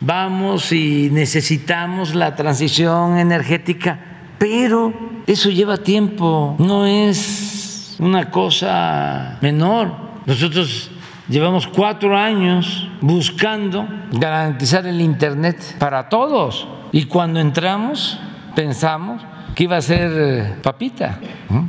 [0.00, 4.00] vamos y necesitamos la transición energética,
[4.38, 4.92] pero
[5.26, 9.92] eso lleva tiempo, no es una cosa menor.
[10.26, 10.90] Nosotros
[11.30, 16.68] llevamos cuatro años buscando garantizar el Internet para todos.
[16.92, 18.18] Y cuando entramos
[18.54, 19.22] pensamos
[19.54, 21.20] que iba a ser eh, papita.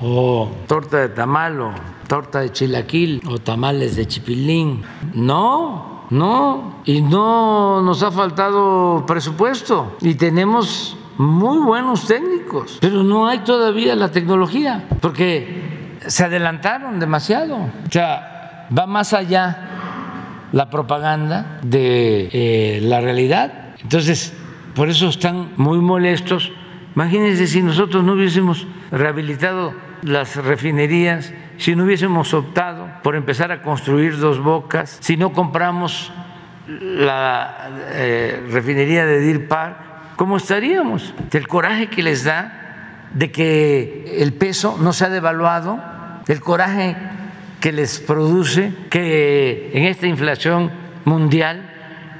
[0.01, 1.71] O torta de tamal o
[2.07, 4.81] torta de chilaquil o tamales de chipilín.
[5.13, 9.97] No, no, y no nos ha faltado presupuesto.
[10.01, 17.57] Y tenemos muy buenos técnicos, pero no hay todavía la tecnología porque se adelantaron demasiado.
[17.57, 18.30] O sea,
[18.77, 19.67] va más allá
[20.51, 23.75] la propaganda de eh, la realidad.
[23.81, 24.33] Entonces,
[24.75, 26.51] por eso están muy molestos.
[26.95, 29.73] Imagínense si nosotros no hubiésemos rehabilitado
[30.03, 36.11] las refinerías si no hubiésemos optado por empezar a construir dos bocas, si no compramos
[36.67, 39.77] la eh, refinería de Deer Park,
[40.15, 41.13] ¿cómo estaríamos?
[41.31, 45.79] El coraje que les da de que el peso no se ha devaluado,
[46.27, 46.95] el coraje
[47.61, 50.71] que les produce que en esta inflación
[51.05, 51.69] mundial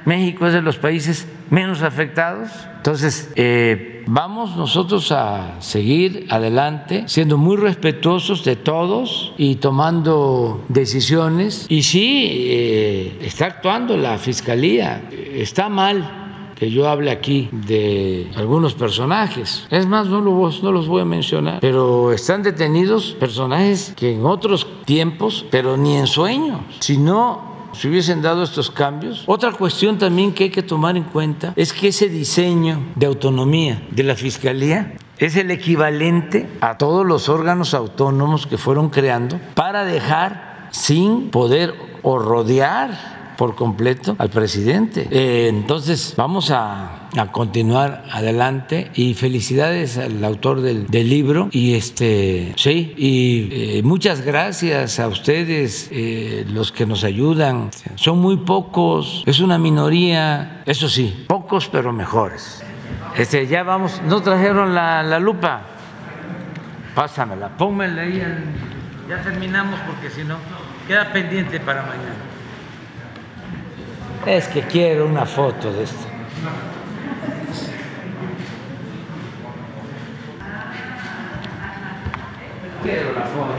[0.04, 2.50] México es de los países menos afectados.
[2.76, 11.66] Entonces, eh, vamos nosotros a seguir adelante, siendo muy respetuosos de todos y tomando decisiones.
[11.68, 15.02] Y sí, eh, está actuando la Fiscalía.
[15.12, 16.21] Está mal
[16.62, 19.66] que yo hable aquí de algunos personajes.
[19.68, 24.64] Es más, no, no los voy a mencionar, pero están detenidos personajes que en otros
[24.84, 27.40] tiempos, pero ni en sueños, sino
[27.72, 29.24] si hubiesen dado estos cambios.
[29.26, 33.82] Otra cuestión también que hay que tomar en cuenta es que ese diseño de autonomía
[33.90, 39.84] de la Fiscalía es el equivalente a todos los órganos autónomos que fueron creando para
[39.84, 45.08] dejar sin poder o rodear por completo al presidente.
[45.10, 51.74] Eh, entonces, vamos a, a, continuar adelante y felicidades al autor del, del libro y
[51.74, 57.70] este, sí, y eh, muchas gracias a ustedes, eh, los que nos ayudan.
[57.96, 62.62] Son muy pocos, es una minoría, eso sí, pocos pero mejores.
[63.16, 65.62] Este, ya vamos, no trajeron la, la lupa.
[66.94, 68.22] Pásamela, pónmela ahí.
[69.08, 70.36] Ya terminamos porque si no,
[70.86, 72.31] queda pendiente para mañana.
[74.26, 76.06] Es que quiero una foto de esto.
[82.84, 83.54] Quiero la foto.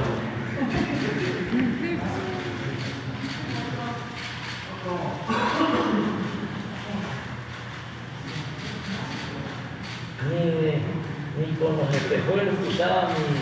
[10.30, 13.36] Ni, ni con los espejuelos que usaba mi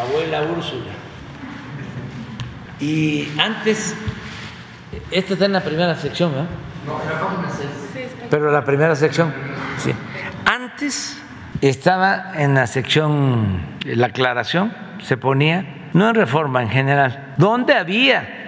[0.00, 0.92] abuela Úrsula.
[2.80, 3.94] Y antes
[5.10, 6.46] esta está en la primera sección, ¿verdad?
[6.86, 7.48] No, en la página
[7.92, 8.10] 6.
[8.30, 9.32] Pero la primera sección,
[9.78, 9.92] sí.
[10.44, 11.18] Antes
[11.60, 14.72] estaba en la sección, la aclaración,
[15.02, 18.44] se ponía, no en reforma en general, ¿dónde había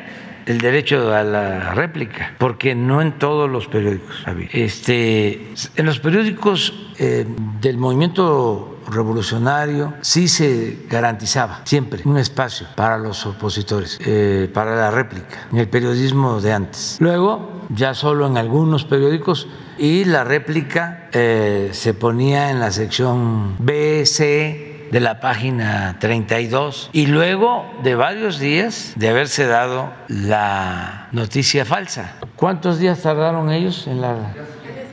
[0.46, 4.48] el derecho a la réplica, porque no en todos los periódicos había.
[4.52, 7.26] Este, en los periódicos eh,
[7.60, 14.90] del movimiento revolucionario sí se garantizaba siempre un espacio para los opositores, eh, para la
[14.90, 16.96] réplica, en el periodismo de antes.
[17.00, 19.48] Luego, ya solo en algunos periódicos,
[19.78, 26.90] y la réplica eh, se ponía en la sección B, C, de la página 32
[26.92, 32.14] y luego de varios días de haberse dado la noticia falsa.
[32.36, 34.32] ¿Cuántos días tardaron ellos en la...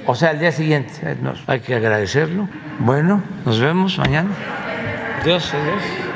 [0.05, 0.93] O sea, el día siguiente.
[1.47, 2.47] Hay que agradecerlo.
[2.79, 4.29] Bueno, nos vemos mañana.
[5.23, 6.12] Dios, adiós.